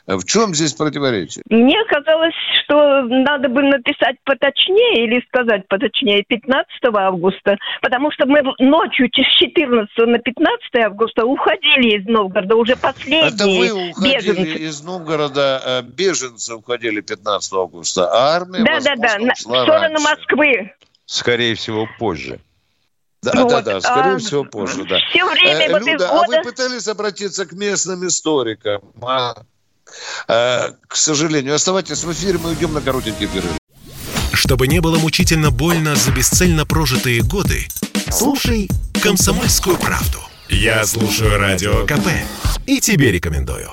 В 0.07 0.25
чем 0.25 0.55
здесь 0.55 0.75
противоречие? 0.75 1.43
Мне 1.49 1.83
казалось, 1.87 2.35
что 2.65 3.03
надо 3.03 3.49
бы 3.49 3.63
написать 3.63 4.17
поточнее 4.25 5.07
или 5.07 5.25
сказать 5.29 5.67
поточнее 5.69 6.23
15 6.25 6.69
августа, 6.95 7.57
потому 7.81 8.11
что 8.13 8.27
мы 8.27 8.43
ночью 8.59 9.09
с 9.09 9.39
14 9.39 9.89
на 10.07 10.19
15 10.19 10.75
августа 10.85 11.25
уходили 11.25 11.99
из 11.99 12.07
Новгорода, 12.07 12.57
уже 12.57 12.73
Это 12.73 12.83
последние 12.83 13.73
вы 13.73 13.91
уходили 13.91 14.19
беженцы. 14.19 14.63
из 14.65 14.83
Новгорода, 14.83 15.63
э, 15.65 15.83
беженцы 15.83 16.55
уходили 16.55 17.01
15 17.01 17.53
августа, 17.55 18.11
а 18.13 18.37
армия, 18.37 18.65
Да, 18.65 18.81
да, 18.81 18.97
да, 18.97 19.35
в 19.35 19.39
сторону 19.39 19.71
раньше. 19.71 20.03
Москвы. 20.03 20.73
Скорее 21.07 21.55
всего, 21.55 21.89
позже. 21.99 22.39
Да, 23.23 23.33
Вот, 23.43 23.49
да, 23.51 23.63
да, 23.63 23.81
скорее 23.81 24.15
а, 24.15 24.19
всего, 24.19 24.45
позже, 24.45 24.85
да. 24.85 24.99
всё 25.11 25.29
время 25.29 25.67
Э, 25.67 25.73
вот 25.73 25.81
Люда, 25.81 26.05
из 26.05 26.09
а 26.11 26.15
года- 26.15 26.37
вы 26.39 26.43
пытались 26.45 26.87
обратиться 26.89 27.47
к 27.47 27.53
местным 27.53 28.07
историкам? 28.07 28.81
а? 29.03 29.35
Э, 30.29 30.73
К 30.87 30.95
сожалению, 30.97 31.55
оставайтесь 31.57 32.05
в 32.05 32.13
эфире, 32.13 32.39
мы 32.39 32.55
идем 32.55 32.73
на 32.75 32.81
коротенький 32.81 33.27
перерыв. 33.27 33.59
Чтобы 34.33 34.69
не 34.69 34.81
было 34.81 34.99
мучительно 34.99 35.51
больно 35.51 35.97
за 35.97 36.13
бесцельно 36.13 36.65
прожитые 36.65 37.23
годы, 37.23 37.67
слушай 38.11 38.69
«Комсомольскую 39.03 39.77
правду». 39.79 40.19
Я 40.49 40.85
слушаю 40.87 41.39
Радио 41.39 41.85
КП 41.87 42.07
и 42.67 42.81
тебе 42.81 43.11
рекомендую. 43.13 43.73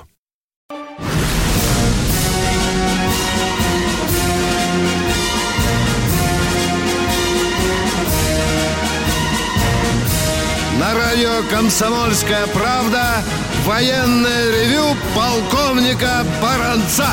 Радио 11.15 11.49
«Комсомольская 11.49 12.45
правда» 12.47 13.21
военное 13.63 14.51
ревю 14.51 14.83
полковника 15.15 16.23
Баранца. 16.41 17.07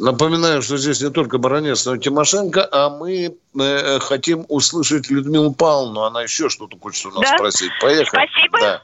Напоминаю, 0.00 0.60
что 0.60 0.76
здесь 0.76 1.00
не 1.00 1.10
только 1.10 1.38
Баранец, 1.38 1.86
но 1.86 1.94
и 1.94 2.00
Тимошенко, 2.00 2.68
а 2.72 2.90
мы 2.90 3.26
э, 3.60 3.98
хотим 4.00 4.44
услышать 4.48 5.08
Людмилу 5.08 5.54
Павловну. 5.54 6.02
Она 6.02 6.22
еще 6.22 6.48
что-то 6.48 6.76
хочет 6.78 7.06
у 7.06 7.10
нас 7.10 7.30
Да? 7.30 7.36
спросить. 7.38 7.70
Поехали. 7.80 8.26
Спасибо. 8.26 8.58
Да. 8.60 8.82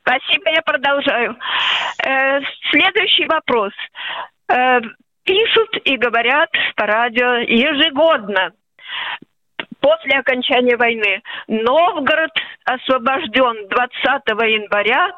Спасибо, 0.00 0.50
я 0.50 0.60
продолжаю. 0.60 1.36
Э, 2.04 2.40
следующий 2.70 3.24
вопрос. 3.26 3.72
Э, 4.48 4.80
пишут 5.24 5.70
и 5.84 5.96
говорят 5.96 6.50
по 6.76 6.84
радио 6.84 7.36
ежегодно 7.38 8.52
после 9.84 10.18
окончания 10.18 10.78
войны. 10.78 11.22
Новгород 11.46 12.32
освобожден 12.64 13.68
20 13.68 13.92
января 14.48 15.12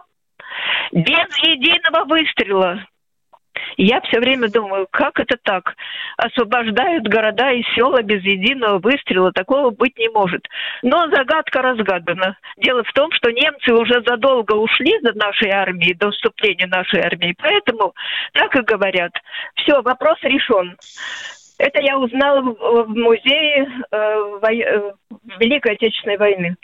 без 0.90 1.38
единого 1.44 2.04
выстрела. 2.04 2.84
Я 3.76 4.00
все 4.02 4.18
время 4.18 4.48
думаю, 4.48 4.88
как 4.90 5.20
это 5.20 5.36
так? 5.42 5.74
Освобождают 6.16 7.06
города 7.06 7.52
и 7.52 7.62
села 7.74 8.02
без 8.02 8.22
единого 8.24 8.78
выстрела. 8.78 9.32
Такого 9.32 9.70
быть 9.70 9.96
не 9.98 10.08
может. 10.08 10.44
Но 10.82 11.08
загадка 11.10 11.62
разгадана. 11.62 12.36
Дело 12.56 12.82
в 12.82 12.92
том, 12.92 13.10
что 13.12 13.30
немцы 13.30 13.72
уже 13.72 14.02
задолго 14.04 14.54
ушли 14.54 14.98
до 15.00 15.16
нашей 15.16 15.50
армии, 15.50 15.94
до 15.94 16.10
вступления 16.10 16.66
нашей 16.66 17.00
армии. 17.00 17.36
Поэтому 17.38 17.94
так 18.32 18.54
и 18.56 18.62
говорят. 18.62 19.12
Все, 19.54 19.80
вопрос 19.80 20.18
решен. 20.22 20.76
Это 21.58 21.80
я 21.80 21.98
узнала 21.98 22.42
в, 22.42 22.88
музее 22.88 23.66
э, 23.90 23.96
э, 23.96 24.92
Великой 25.38 25.72
Отечественной 25.72 26.18
войны. 26.18 26.56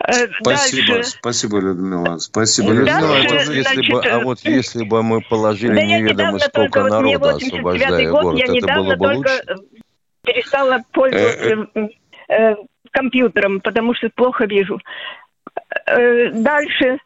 Э, 0.00 0.12
Спасибо, 0.40 0.94
Дальше. 0.94 1.10
спасибо, 1.10 1.60
Людмила. 1.60 2.18
Спасибо, 2.18 2.68
Дальше, 2.68 2.82
Людмила. 2.82 3.16
а, 3.16 3.22
вот 3.22 3.28
значит, 3.28 3.54
если 3.54 3.92
бы, 3.92 4.00
а 4.04 4.20
вот 4.20 4.40
если 4.40 4.84
бы 4.84 5.02
мы 5.02 5.20
положили 5.20 5.74
Да 5.74 5.82
неведомо 5.82 6.38
сколько 6.38 6.82
вот 6.82 6.90
народа, 6.90 7.18
89 7.18 7.52
освобождая 7.52 8.10
год, 8.10 8.22
город, 8.22 8.38
я 8.38 8.44
это 8.46 8.74
было 8.74 8.96
бы 8.96 9.16
лучше? 9.16 9.42
перестала 10.22 10.82
пользоваться 10.92 11.68
э, 12.28 12.54
компьютером, 12.90 13.60
потому 13.60 13.94
что 13.94 14.08
плохо 14.14 14.46
вижу. 14.46 14.80
Э, 15.86 16.30
Дальше, 16.30 16.98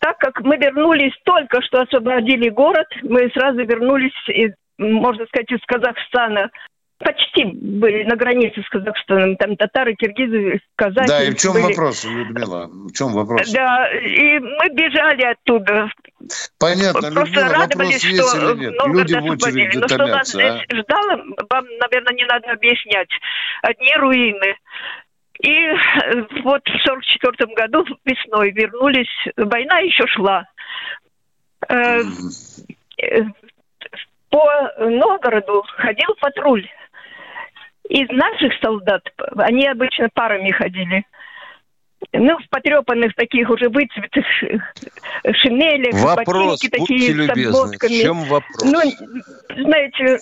так 0.00 0.18
как 0.18 0.40
мы 0.40 0.56
вернулись, 0.56 1.12
только 1.22 1.62
что 1.62 1.82
освободили 1.82 2.48
город, 2.48 2.88
мы 3.02 3.30
сразу 3.30 3.58
вернулись, 3.58 4.12
из, 4.26 4.50
можно 4.78 5.26
сказать, 5.26 5.50
из 5.50 5.60
Казахстана. 5.66 6.50
Почти 6.98 7.44
были 7.44 8.02
на 8.02 8.16
границе 8.16 8.60
с 8.60 8.68
Казахстаном, 8.70 9.36
там 9.36 9.56
татары, 9.56 9.94
киргизы, 9.94 10.60
казахи. 10.74 11.06
Да, 11.06 11.22
и 11.22 11.30
в 11.30 11.36
чем 11.36 11.52
были. 11.52 11.62
вопрос, 11.62 12.04
Людмила? 12.04 12.66
В 12.66 12.92
чем 12.92 13.12
вопрос? 13.12 13.52
Да, 13.52 13.88
и 13.92 14.40
мы 14.40 14.68
бежали 14.70 15.22
оттуда. 15.22 15.92
Понятно, 16.58 17.12
Просто 17.12 17.34
Людмила, 17.34 17.54
радовались, 17.54 18.02
вопрос 18.02 18.04
есть 18.04 18.34
что 18.34 18.50
или 18.50 18.58
нет? 18.58 18.74
Люди 18.84 19.14
в 19.14 19.24
очереди 19.30 19.76
Но 19.76 19.86
что 19.86 20.06
нас 20.08 20.34
а? 20.34 20.38
здесь 20.38 20.80
ждало, 20.80 21.22
вам, 21.48 21.66
наверное, 21.80 22.14
не 22.14 22.24
надо 22.24 22.50
объяснять. 22.50 23.10
Одни 23.62 23.94
руины. 23.94 24.56
И 25.40 25.68
вот 26.42 26.62
в 26.66 26.82
сорок 26.84 27.04
четвертом 27.04 27.54
году 27.54 27.84
весной 28.04 28.50
вернулись, 28.50 29.28
война 29.36 29.78
еще 29.78 30.04
шла. 30.08 30.46
Э, 31.68 32.00
По 34.30 34.72
Новгороду 34.78 35.64
ходил 35.76 36.14
патруль. 36.20 36.68
Из 37.88 38.08
наших 38.10 38.52
солдат, 38.62 39.02
они 39.38 39.66
обычно 39.66 40.08
парами 40.12 40.50
ходили, 40.50 41.04
ну, 42.12 42.38
в 42.38 42.48
потрепанных 42.50 43.14
таких 43.14 43.48
уже 43.48 43.70
выцветых 43.70 44.26
ш- 44.26 44.60
шинелях, 45.32 45.94
Вопрос, 45.94 46.60
ботинки 46.62 46.68
такие 46.68 47.12
с 47.12 47.14
любезны, 47.14 47.52
в 47.52 47.56
обмотками. 47.64 48.02
чем 48.02 48.20
вопрос? 48.24 48.62
Ну, 48.62 48.80
знаете, 49.56 50.18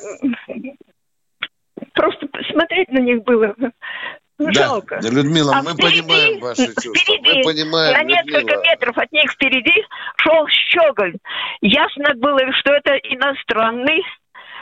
просто 1.93 2.29
смотреть 2.53 2.89
на 2.93 3.01
них 3.01 3.23
было 3.25 3.55
ну, 4.39 4.47
Да, 4.53 4.53
жалко. 4.53 5.01
Людмила, 5.03 5.53
А 5.57 5.62
мы 5.62 5.72
впереди, 5.72 6.03
понимаем 6.03 6.41
ваши 6.41 6.66
чувства. 6.66 6.95
впереди, 6.95 7.39
Мы 7.39 7.43
понимаем, 7.45 7.93
на 7.97 8.03
несколько 8.05 8.39
Людмила. 8.41 8.62
метров 8.62 8.99
от 8.99 9.12
них 9.12 9.30
впереди 9.32 9.84
шел 10.18 10.47
щеголь. 10.49 11.14
Ясно 11.62 12.14
было, 12.16 12.41
что 12.61 12.72
это 12.74 12.97
иностранный 12.97 14.03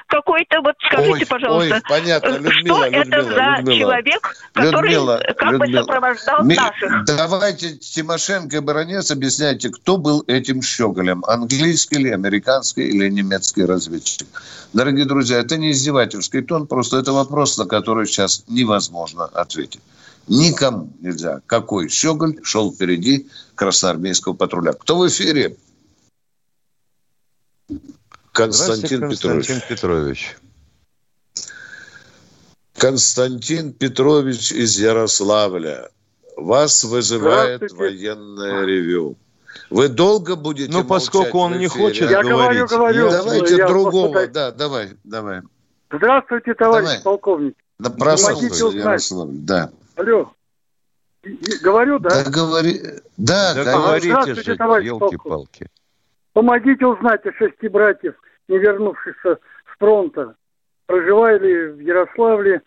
какой-то, 0.07 0.61
вот 0.61 0.75
скажите, 0.87 1.13
Ой, 1.13 1.27
пожалуйста, 1.27 1.75
ой, 1.75 1.83
понятно, 1.89 2.29
э, 2.29 2.39
Людмила, 2.39 2.87
что 2.87 2.87
это 2.87 3.17
Людмила, 3.17 3.35
за 3.35 3.57
Людмила. 3.59 3.81
человек, 3.81 4.37
который 4.53 4.91
Людмила, 4.91 5.23
как 5.37 5.59
бы 5.59 5.67
Людмила. 5.67 5.83
сопровождал 5.83 6.45
Ми- 6.45 6.57
наших? 6.57 7.05
Давайте 7.05 7.77
Тимошенко 7.77 8.57
и 8.57 8.61
Баранец 8.61 9.11
объясняйте, 9.11 9.71
кто 9.71 9.97
был 9.97 10.25
этим 10.27 10.63
щеголем. 10.63 11.25
Английский 11.27 11.97
или 11.97 12.11
американский 12.11 12.89
или 12.89 13.09
немецкий 13.09 13.65
разведчик. 13.65 14.27
Дорогие 14.73 15.05
друзья, 15.05 15.39
это 15.39 15.57
не 15.57 15.71
издевательский 15.73 16.43
тон, 16.43 16.67
просто 16.67 16.99
это 16.99 17.13
вопрос, 17.13 17.57
на 17.59 17.67
который 17.67 18.07
сейчас 18.07 18.45
невозможно 18.49 19.25
ответить. 19.25 19.81
Никому 20.27 20.91
нельзя. 21.01 21.41
Какой 21.47 21.89
щеголь 21.91 22.39
шел 22.43 22.73
впереди 22.73 23.29
красноармейского 23.55 24.33
патруля? 24.33 24.73
Кто 24.73 24.97
в 24.97 25.07
эфире? 25.09 25.57
Константин 28.35 28.97
Здравствуйте, 28.99 29.17
Петрович. 29.17 29.47
Константин 29.47 29.77
Петрович. 29.77 30.37
Константин 32.77 33.73
Петрович 33.73 34.51
из 34.51 34.77
Ярославля. 34.79 35.89
Вас 36.37 36.83
вызывает 36.83 37.71
военное 37.71 38.65
ревю. 38.65 39.17
Вы 39.71 39.89
долго 39.89 40.35
будете 40.35 40.73
Ну, 40.73 40.85
поскольку 40.85 41.39
он 41.39 41.59
не 41.59 41.69
хочет 41.69 42.11
Я 42.11 42.25
говорить, 42.25 42.69
говорю, 42.69 43.07
говорю. 43.07 43.11
Давайте 43.11 43.57
Я 43.57 43.69
другого. 43.69 44.11
просто- 44.11 44.33
Да, 44.33 44.51
давай, 44.51 44.91
давай. 45.05 45.43
Здравствуйте, 45.93 46.55
товарищ 46.55 46.89
Давай. 46.89 47.03
полковник. 47.03 47.55
Да, 47.79 47.91
узнать. 48.67 48.85
Ярославль. 48.85 49.31
Да. 49.33 49.71
Алло. 49.95 50.33
Говорю, 51.63 52.01
да? 52.01 52.25
Да, 52.25 52.31
говори. 52.31 52.83
Да, 53.17 53.55
Да 53.55 53.65
говорите 53.65 54.09
Здравствуйте, 54.09 54.43
же, 54.43 54.57
елки-палки. 54.83 55.69
Помогите 56.35 56.85
узнать 56.85 57.25
о 57.25 57.33
шести 57.33 57.69
братьев, 57.69 58.15
не 58.49 58.59
вернувшихся 58.59 59.39
с 59.39 59.79
фронта. 59.79 60.35
Проживали 60.87 61.69
в 61.69 61.79
Ярославле, 61.79 62.61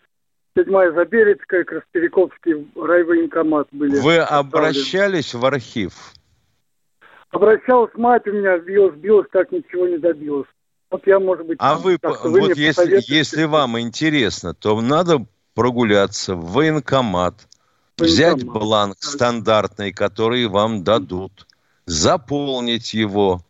седьмая 0.56 0.90
Заберецкая, 0.92 1.64
Крастериковский 1.64 2.66
райвоенкомат 2.74 3.68
были. 3.70 4.00
Вы 4.00 4.18
обращались 4.18 5.34
в 5.34 5.44
архив? 5.44 5.92
Обращалась 7.30 7.92
мать 7.94 8.26
у 8.26 8.32
меня, 8.32 8.58
билась, 8.58 8.96
билась, 8.96 9.28
так 9.30 9.52
ничего 9.52 9.86
не 9.86 9.98
добилась. 9.98 10.48
Вот 10.90 11.06
я, 11.06 11.20
может 11.20 11.46
быть, 11.46 11.58
А 11.60 11.74
вы, 11.74 11.98
как-то 11.98 12.30
вот 12.30 12.56
если, 12.56 13.00
если 13.06 13.44
вам 13.44 13.78
интересно, 13.78 14.54
то 14.54 14.80
надо 14.80 15.26
прогуляться 15.54 16.34
в 16.34 16.52
военкомат, 16.52 17.34
взять 17.98 18.44
бланк 18.44 18.96
стандартный, 18.98 19.92
который 19.92 20.46
вам 20.46 20.84
дадут, 20.84 21.46
заполнить 21.84 22.94
его, 22.94 23.42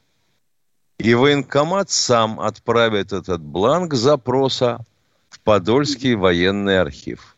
и 0.99 1.15
военкомат 1.15 1.91
сам 1.91 2.41
отправит 2.41 3.13
этот 3.13 3.41
бланк 3.41 3.95
запроса 3.95 4.81
в 5.31 5.41
Подольский 5.41 6.15
военный 6.15 6.81
архив. 6.81 7.37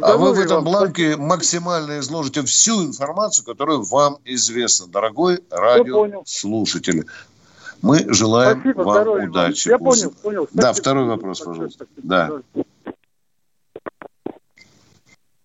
А 0.00 0.18
вы 0.18 0.34
в 0.34 0.38
этом 0.38 0.62
бланке 0.62 1.16
максимально 1.16 2.00
изложите 2.00 2.42
всю 2.42 2.84
информацию, 2.84 3.46
которая 3.46 3.78
вам 3.78 4.18
известна, 4.26 4.88
дорогой 4.88 5.42
радиослушатель. 5.50 7.06
Мы 7.80 8.04
желаем 8.12 8.60
Спасибо, 8.60 8.82
вам 8.82 8.94
здоровья 8.94 9.28
удачи. 9.28 9.68
Я 9.68 9.78
понял, 9.78 10.10
понял. 10.10 10.48
Да, 10.52 10.62
Спасибо. 10.62 10.82
второй 10.82 11.04
вопрос, 11.06 11.40
пожалуйста. 11.40 11.86
Да. 11.96 12.30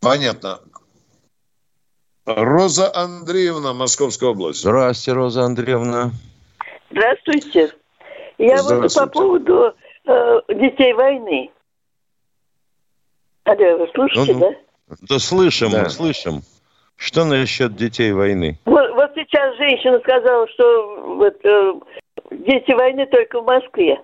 Понятно. 0.01 0.59
Роза 2.25 2.93
Андреевна, 2.93 3.73
Московская 3.73 4.29
область. 4.29 4.61
Здравствуйте, 4.61 5.13
Роза 5.13 5.43
Андреевна. 5.43 6.11
Здравствуйте. 6.91 7.71
Я 8.37 8.55
вот 8.63 8.81
по 8.81 8.87
Здравствуйте. 8.89 9.11
поводу 9.11 9.73
э, 10.05 10.39
детей 10.49 10.93
войны. 10.93 11.51
Алло, 13.45 13.77
вы 13.77 13.87
слушаете, 13.93 14.33
Ну-ну. 14.33 14.51
да? 14.89 14.95
Да 15.09 15.19
слышим, 15.19 15.71
Да. 15.71 15.83
мы 15.83 15.89
слышим. 15.89 16.41
Что 16.95 17.25
насчет 17.25 17.75
детей 17.75 18.11
войны? 18.11 18.59
Вот, 18.65 18.91
вот 18.91 19.11
сейчас 19.15 19.55
женщина 19.57 19.99
сказала, 19.99 20.47
что 20.49 21.15
вот, 21.15 21.37
э, 21.43 21.73
дети 22.31 22.71
войны 22.71 23.05
только 23.07 23.41
в 23.41 23.45
Москве. 23.45 23.99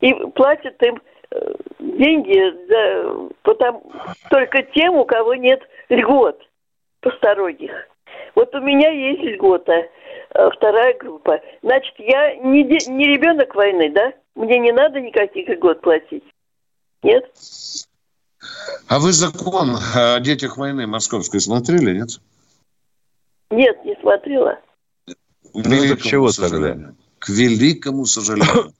И 0.00 0.12
платят 0.34 0.82
им 0.82 1.00
э, 1.30 1.54
деньги 1.78 2.66
за, 2.68 3.28
потом, 3.42 3.82
только 4.30 4.62
тем, 4.74 4.94
у 4.94 5.04
кого 5.04 5.34
нет 5.34 5.60
льгот 5.88 6.40
посторонних. 7.00 7.70
Вот 8.34 8.52
у 8.54 8.60
меня 8.60 8.90
есть 8.90 9.22
льгота, 9.22 9.86
вторая 10.30 10.96
группа. 10.98 11.40
Значит, 11.62 11.94
я 11.98 12.34
не, 12.36 12.62
не 12.62 13.06
ребенок 13.06 13.54
войны, 13.54 13.90
да? 13.92 14.12
Мне 14.34 14.58
не 14.58 14.72
надо 14.72 15.00
никаких 15.00 15.48
льгот 15.48 15.80
платить. 15.80 16.24
Нет? 17.02 17.24
А 18.86 18.98
вы 18.98 19.12
закон 19.12 19.76
о 19.94 20.20
детях 20.20 20.56
войны 20.56 20.86
московской 20.86 21.40
смотрели, 21.40 21.98
нет? 21.98 22.20
Нет, 23.50 23.84
не 23.84 23.96
смотрела. 24.00 24.58
К 25.06 25.14
Ну, 25.54 25.62
великому 25.62 26.00
чего 26.00 26.30
сожалению. 26.30 26.96
К 27.18 27.28
великому 27.30 28.06
сожалению. 28.06 28.72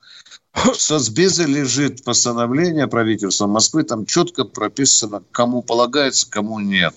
В 0.52 0.74
соцбезе 0.74 1.44
лежит 1.46 2.04
постановление 2.04 2.88
правительства 2.88 3.46
Москвы, 3.46 3.84
там 3.84 4.06
четко 4.06 4.44
прописано, 4.44 5.22
кому 5.30 5.62
полагается, 5.62 6.28
кому 6.30 6.58
нет. 6.58 6.94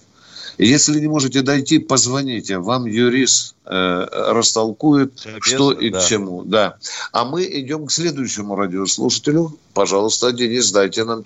Если 0.61 0.99
не 0.99 1.07
можете 1.07 1.41
дойти, 1.41 1.79
позвоните. 1.79 2.59
Вам 2.59 2.85
юрист 2.85 3.55
э, 3.65 4.05
растолкует, 4.11 5.13
что 5.41 5.71
и 5.71 5.89
да. 5.89 5.99
к 5.99 6.05
чему. 6.05 6.43
Да. 6.43 6.77
А 7.11 7.25
мы 7.25 7.45
идем 7.45 7.87
к 7.87 7.91
следующему 7.91 8.55
радиослушателю. 8.55 9.53
Пожалуйста, 9.73 10.31
Денис, 10.31 10.71
дайте 10.71 11.03
нам... 11.03 11.23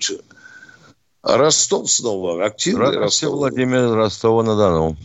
Ростов 1.22 1.90
снова. 1.90 2.46
Активный 2.46 2.86
Здравствуйте, 2.86 3.26
Ростов. 3.26 3.32
Владимир 3.32 3.92
Ростова-на-Дону. 3.92 4.96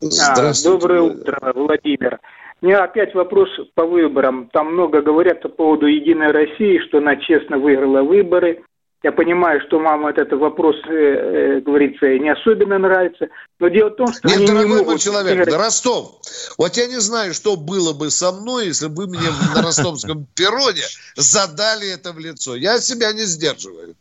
Здравствуйте. 0.00 0.78
Доброе 0.78 1.00
утро, 1.00 1.52
Владимир. 1.56 2.20
У 2.62 2.66
меня 2.66 2.84
опять 2.84 3.14
вопрос 3.14 3.48
по 3.74 3.84
выборам. 3.84 4.48
Там 4.52 4.74
много 4.74 5.02
говорят 5.02 5.42
по 5.42 5.48
поводу 5.48 5.86
Единой 5.86 6.30
России, 6.30 6.78
что 6.86 6.98
она 6.98 7.16
честно 7.16 7.58
выиграла 7.58 8.02
выборы. 8.02 8.62
Я 9.02 9.12
понимаю, 9.12 9.62
что 9.66 9.78
вам 9.78 10.06
этот 10.06 10.30
вопрос, 10.32 10.76
э, 10.86 10.92
э, 10.92 11.60
говорится, 11.60 12.06
не 12.18 12.28
особенно 12.28 12.78
нравится. 12.78 13.28
Но 13.58 13.68
дело 13.68 13.88
в 13.88 13.96
том, 13.96 14.12
что 14.12 14.28
Нет, 14.28 14.36
они 14.36 14.46
не 14.46 14.52
дорогой 14.52 14.68
мой 14.68 14.84
могут... 14.84 15.00
человек, 15.00 15.48
да, 15.48 15.56
Ростов, 15.56 16.20
вот 16.58 16.76
я 16.76 16.86
не 16.86 17.00
знаю, 17.00 17.32
что 17.32 17.56
было 17.56 17.94
бы 17.94 18.10
со 18.10 18.30
мной, 18.30 18.66
если 18.66 18.88
бы 18.88 19.06
мне 19.06 19.30
на 19.54 19.62
ростовском 19.62 20.26
перроне 20.34 20.84
задали 21.16 21.90
это 21.90 22.12
в 22.12 22.18
лицо. 22.18 22.56
Я 22.56 22.78
себя 22.78 23.12
не 23.12 23.24
сдерживаю. 23.24 23.94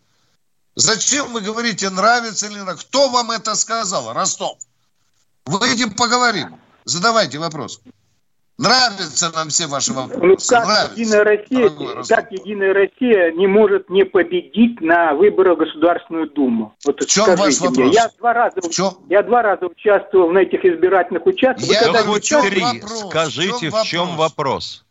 Зачем 0.75 1.31
вы 1.31 1.41
говорите, 1.41 1.89
нравится 1.89 2.47
или 2.47 2.55
нет? 2.59 2.79
Кто 2.79 3.09
вам 3.09 3.31
это 3.31 3.55
сказал, 3.55 4.13
Ростов? 4.13 4.57
Выйдем 5.45 5.91
поговорим. 5.91 6.59
Задавайте 6.83 7.37
вопрос. 7.37 7.81
Нравятся 8.59 9.31
нам 9.33 9.47
все 9.47 9.67
ваши 9.67 9.93
Ну 9.93 10.01
вопросы. 10.01 10.49
как 10.53 10.65
Нравится. 10.67 10.99
Единая 10.99 11.23
Россия, 11.23 11.69
как 12.09 12.31
Единая 12.33 12.73
Россия 12.73 13.31
не 13.31 13.47
может 13.47 13.89
не 13.89 14.03
победить 14.03 14.81
на 14.81 15.13
выборах 15.13 15.55
в 15.55 15.59
Государственную 15.61 16.29
Думу? 16.29 16.75
Вот 16.85 16.99
чем 17.07 17.23
скажите 17.23 17.41
ваш 17.41 17.59
мне. 17.61 17.69
вопрос? 17.85 17.95
Я 17.95 18.09
два 18.19 18.33
раза, 18.33 18.59
я 19.09 19.23
два 19.23 19.41
раза 19.43 19.65
участвовал 19.65 20.31
на 20.31 20.39
этих 20.39 20.65
избирательных 20.65 21.25
участках. 21.25 21.65
Вы 21.69 21.73
Я 21.73 21.79
когда 21.83 22.03
хоть 22.03 22.17
участвовали- 22.17 22.79
три. 22.81 22.81
Скажите, 23.09 23.69
в 23.69 23.81
чем 23.83 24.17
вопрос? 24.17 24.83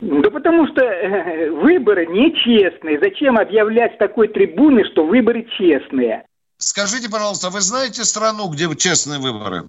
Да 0.00 0.30
потому 0.30 0.66
что 0.66 0.80
э, 0.82 1.50
выборы 1.50 2.06
нечестные. 2.06 2.98
Зачем 2.98 3.38
объявлять 3.38 3.94
с 3.94 3.98
такой 3.98 4.26
трибуны, 4.26 4.84
что 4.90 5.06
выборы 5.06 5.46
честные? 5.56 6.24
Скажите, 6.56 7.08
пожалуйста, 7.08 7.50
вы 7.50 7.60
знаете 7.60 8.02
страну, 8.04 8.48
где 8.48 8.66
честные 8.74 9.20
выборы? 9.20 9.68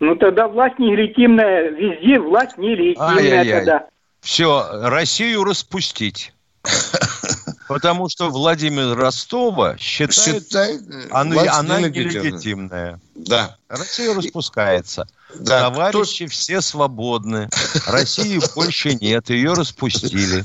Ну 0.00 0.16
тогда 0.16 0.48
власть 0.48 0.78
нелегитимная, 0.78 1.70
везде 1.70 2.18
власть 2.18 2.58
нелегитимная 2.58 3.16
Ай-яй-яй. 3.16 3.58
тогда. 3.58 3.86
Все, 4.20 4.66
Россию 4.88 5.44
распустить. 5.44 6.32
Потому 7.68 8.08
что 8.10 8.28
Владимир 8.30 8.94
Ростова 8.96 9.76
считает, 9.78 10.44
Считает, 10.44 10.82
она, 11.10 11.34
власть 11.34 11.50
она 11.54 11.80
нелегитимной. 11.80 12.22
нелегитимная. 12.30 13.00
Да. 13.14 13.56
Россия 13.68 14.14
распускается. 14.14 15.06
Да, 15.34 15.70
Товарищи 15.70 16.26
все 16.26 16.60
свободны. 16.60 17.48
России 17.86 18.38
больше 18.54 18.94
нет, 18.94 19.30
ее 19.30 19.54
распустили. 19.54 20.44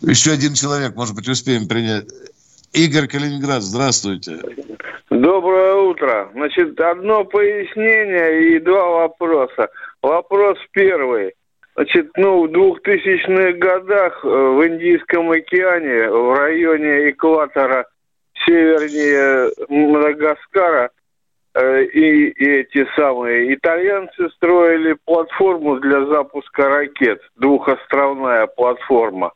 Еще 0.00 0.32
один 0.32 0.54
человек, 0.54 0.96
может 0.96 1.14
быть, 1.14 1.28
успеем 1.28 1.68
принять. 1.68 2.06
Игорь 2.72 3.06
Калининград, 3.06 3.62
здравствуйте. 3.62 4.40
Доброе 5.22 5.74
утро. 5.74 6.30
Значит, 6.32 6.80
одно 6.80 7.24
пояснение 7.24 8.56
и 8.56 8.58
два 8.58 8.88
вопроса. 8.88 9.68
Вопрос 10.02 10.58
первый. 10.72 11.34
Значит, 11.76 12.10
ну, 12.16 12.48
в 12.48 12.50
2000-х 12.50 13.52
годах 13.52 14.24
э, 14.24 14.28
в 14.28 14.66
Индийском 14.66 15.30
океане, 15.30 16.10
в 16.10 16.34
районе 16.34 17.10
экватора 17.10 17.86
севернее 18.44 19.52
Мадагаскара, 19.68 20.90
э, 21.54 21.84
и, 21.84 22.30
и 22.30 22.50
эти 22.62 22.84
самые 22.96 23.54
итальянцы 23.54 24.28
строили 24.30 24.96
платформу 25.04 25.78
для 25.78 26.04
запуска 26.06 26.68
ракет, 26.68 27.22
двухостровная 27.36 28.48
платформа. 28.48 29.30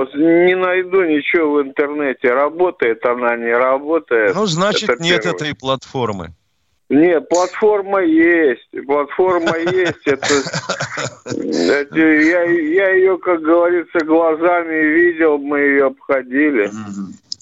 Вот 0.00 0.14
не 0.14 0.56
найду 0.56 1.04
ничего 1.04 1.56
в 1.56 1.62
интернете, 1.62 2.32
работает 2.32 3.04
она, 3.04 3.36
не 3.36 3.54
работает. 3.54 4.34
Ну, 4.34 4.46
значит, 4.46 4.88
Это 4.88 5.02
нет 5.02 5.22
первое. 5.22 5.36
этой 5.36 5.54
платформы. 5.54 6.28
Нет, 6.88 7.28
платформа 7.28 8.00
есть. 8.02 8.66
Платформа 8.86 9.58
есть. 9.58 10.06
Это, 10.06 10.26
это 11.26 11.98
я, 11.98 12.42
я 12.44 12.90
ее, 12.94 13.18
как 13.18 13.42
говорится, 13.42 13.98
глазами 14.06 14.74
видел, 14.86 15.36
мы 15.36 15.58
ее 15.60 15.86
обходили. 15.88 16.70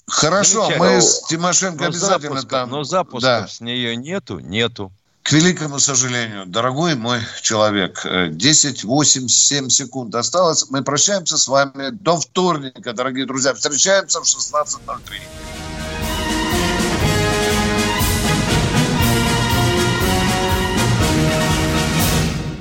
Хорошо, 0.05 0.69
мы 0.77 0.99
с 0.99 1.21
Тимошенко 1.27 1.83
Но 1.83 1.87
обязательно 1.87 2.35
запусков- 2.41 2.49
там... 2.49 2.69
Но 2.71 2.83
запусков 2.83 3.21
Да. 3.21 3.47
с 3.47 3.61
нее 3.61 3.95
нету, 3.95 4.39
нету. 4.39 4.91
К 5.29 5.33
великому 5.33 5.77
сожалению, 5.77 6.47
дорогой 6.47 6.95
мой 6.95 7.19
человек, 7.43 8.03
э, 8.03 8.29
10, 8.31 8.83
8, 8.83 9.27
7 9.27 9.69
секунд 9.69 10.15
осталось. 10.15 10.65
Мы 10.71 10.83
прощаемся 10.83 11.37
с 11.37 11.47
вами 11.47 11.91
до 11.91 12.17
вторника, 12.17 12.93
дорогие 12.93 13.27
друзья. 13.27 13.53
Встречаемся 13.53 14.21
в 14.21 14.23
16.03. 14.25 15.78